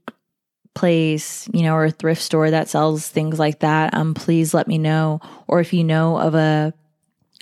place, 0.79 1.49
you 1.53 1.63
know, 1.63 1.75
or 1.75 1.87
a 1.87 1.91
thrift 1.91 2.23
store 2.23 2.53
that 2.53 2.69
sells 2.69 3.09
things 3.09 3.37
like 3.37 3.59
that, 3.59 3.93
um, 3.95 4.15
please 4.15 4.55
let 4.55 4.69
me 4.69 4.79
know. 4.79 5.21
Or 5.49 5.59
if 5.59 5.73
you 5.73 5.83
know 5.83 6.17
of 6.17 6.37
a 6.37 6.73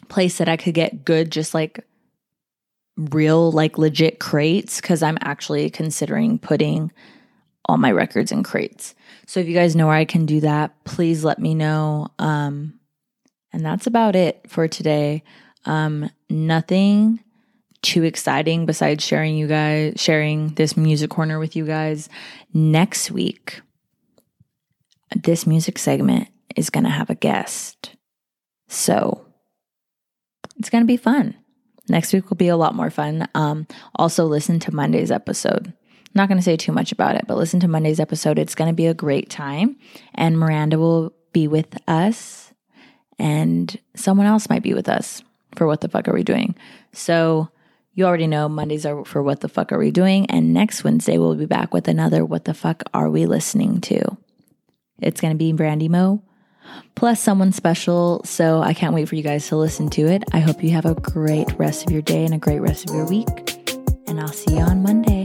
place 0.08 0.38
that 0.38 0.48
I 0.48 0.56
could 0.56 0.72
get 0.72 1.04
good, 1.04 1.30
just 1.30 1.52
like 1.52 1.84
real, 2.96 3.52
like 3.52 3.76
legit 3.76 4.20
crates, 4.20 4.80
because 4.80 5.02
I'm 5.02 5.18
actually 5.20 5.68
considering 5.68 6.38
putting 6.38 6.90
all 7.66 7.76
my 7.76 7.92
records 7.92 8.32
in 8.32 8.42
crates. 8.42 8.94
So 9.26 9.38
if 9.38 9.46
you 9.46 9.54
guys 9.54 9.76
know 9.76 9.86
where 9.86 9.96
I 9.96 10.06
can 10.06 10.24
do 10.24 10.40
that, 10.40 10.72
please 10.84 11.22
let 11.22 11.38
me 11.38 11.54
know. 11.54 12.08
Um, 12.18 12.80
and 13.52 13.62
that's 13.62 13.86
about 13.86 14.16
it 14.16 14.40
for 14.48 14.66
today. 14.66 15.24
Um, 15.66 16.08
nothing 16.30 17.20
too 17.86 18.02
exciting 18.02 18.66
besides 18.66 19.04
sharing 19.04 19.36
you 19.36 19.46
guys 19.46 19.94
sharing 19.96 20.54
this 20.54 20.76
music 20.76 21.10
corner 21.10 21.38
with 21.38 21.56
you 21.56 21.64
guys. 21.64 22.08
Next 22.52 23.10
week, 23.10 23.60
this 25.14 25.46
music 25.46 25.78
segment 25.78 26.28
is 26.56 26.70
going 26.70 26.84
to 26.84 26.90
have 26.90 27.10
a 27.10 27.14
guest. 27.14 27.96
So 28.68 29.26
it's 30.56 30.70
going 30.70 30.82
to 30.82 30.86
be 30.86 30.96
fun. 30.96 31.34
Next 31.88 32.12
week 32.12 32.28
will 32.28 32.36
be 32.36 32.48
a 32.48 32.56
lot 32.56 32.74
more 32.74 32.90
fun. 32.90 33.28
Um, 33.34 33.66
also, 33.94 34.24
listen 34.24 34.58
to 34.60 34.74
Monday's 34.74 35.10
episode 35.10 35.72
not 36.16 36.28
going 36.28 36.38
to 36.38 36.42
say 36.42 36.56
too 36.56 36.72
much 36.72 36.92
about 36.92 37.14
it, 37.14 37.26
but 37.28 37.36
listen 37.36 37.60
to 37.60 37.68
Monday's 37.68 38.00
episode. 38.00 38.38
It's 38.38 38.54
going 38.54 38.70
to 38.70 38.74
be 38.74 38.86
a 38.86 38.94
great 38.94 39.28
time. 39.28 39.76
And 40.14 40.38
Miranda 40.38 40.78
will 40.78 41.12
be 41.32 41.46
with 41.46 41.76
us, 41.86 42.52
and 43.18 43.78
someone 43.94 44.26
else 44.26 44.48
might 44.48 44.62
be 44.62 44.72
with 44.72 44.88
us 44.88 45.22
for 45.54 45.66
What 45.66 45.82
the 45.82 45.88
Fuck 45.88 46.08
Are 46.08 46.14
We 46.14 46.22
Doing? 46.22 46.56
So 46.92 47.50
you 47.96 48.04
already 48.04 48.26
know 48.26 48.48
Mondays 48.48 48.84
are 48.84 49.04
for 49.06 49.22
What 49.22 49.40
the 49.40 49.48
Fuck 49.48 49.72
Are 49.72 49.78
We 49.78 49.90
Doing? 49.90 50.26
And 50.30 50.52
next 50.52 50.84
Wednesday, 50.84 51.16
we'll 51.16 51.34
be 51.34 51.46
back 51.46 51.72
with 51.72 51.88
another 51.88 52.24
What 52.26 52.44
the 52.44 52.52
Fuck 52.52 52.82
Are 52.92 53.08
We 53.08 53.24
Listening 53.24 53.80
to? 53.80 54.18
It's 55.00 55.20
going 55.20 55.32
to 55.32 55.38
be 55.38 55.52
Brandy 55.52 55.88
Mo 55.88 56.22
plus 56.94 57.20
someone 57.20 57.52
special. 57.52 58.20
So 58.24 58.60
I 58.60 58.74
can't 58.74 58.94
wait 58.94 59.08
for 59.08 59.16
you 59.16 59.22
guys 59.22 59.48
to 59.48 59.56
listen 59.56 59.88
to 59.90 60.02
it. 60.08 60.24
I 60.32 60.40
hope 60.40 60.62
you 60.62 60.70
have 60.70 60.84
a 60.84 60.94
great 60.94 61.50
rest 61.58 61.86
of 61.86 61.90
your 61.90 62.02
day 62.02 62.24
and 62.24 62.34
a 62.34 62.38
great 62.38 62.60
rest 62.60 62.88
of 62.88 62.94
your 62.94 63.06
week. 63.06 63.28
And 64.06 64.20
I'll 64.20 64.28
see 64.28 64.56
you 64.56 64.60
on 64.60 64.82
Monday. 64.82 65.24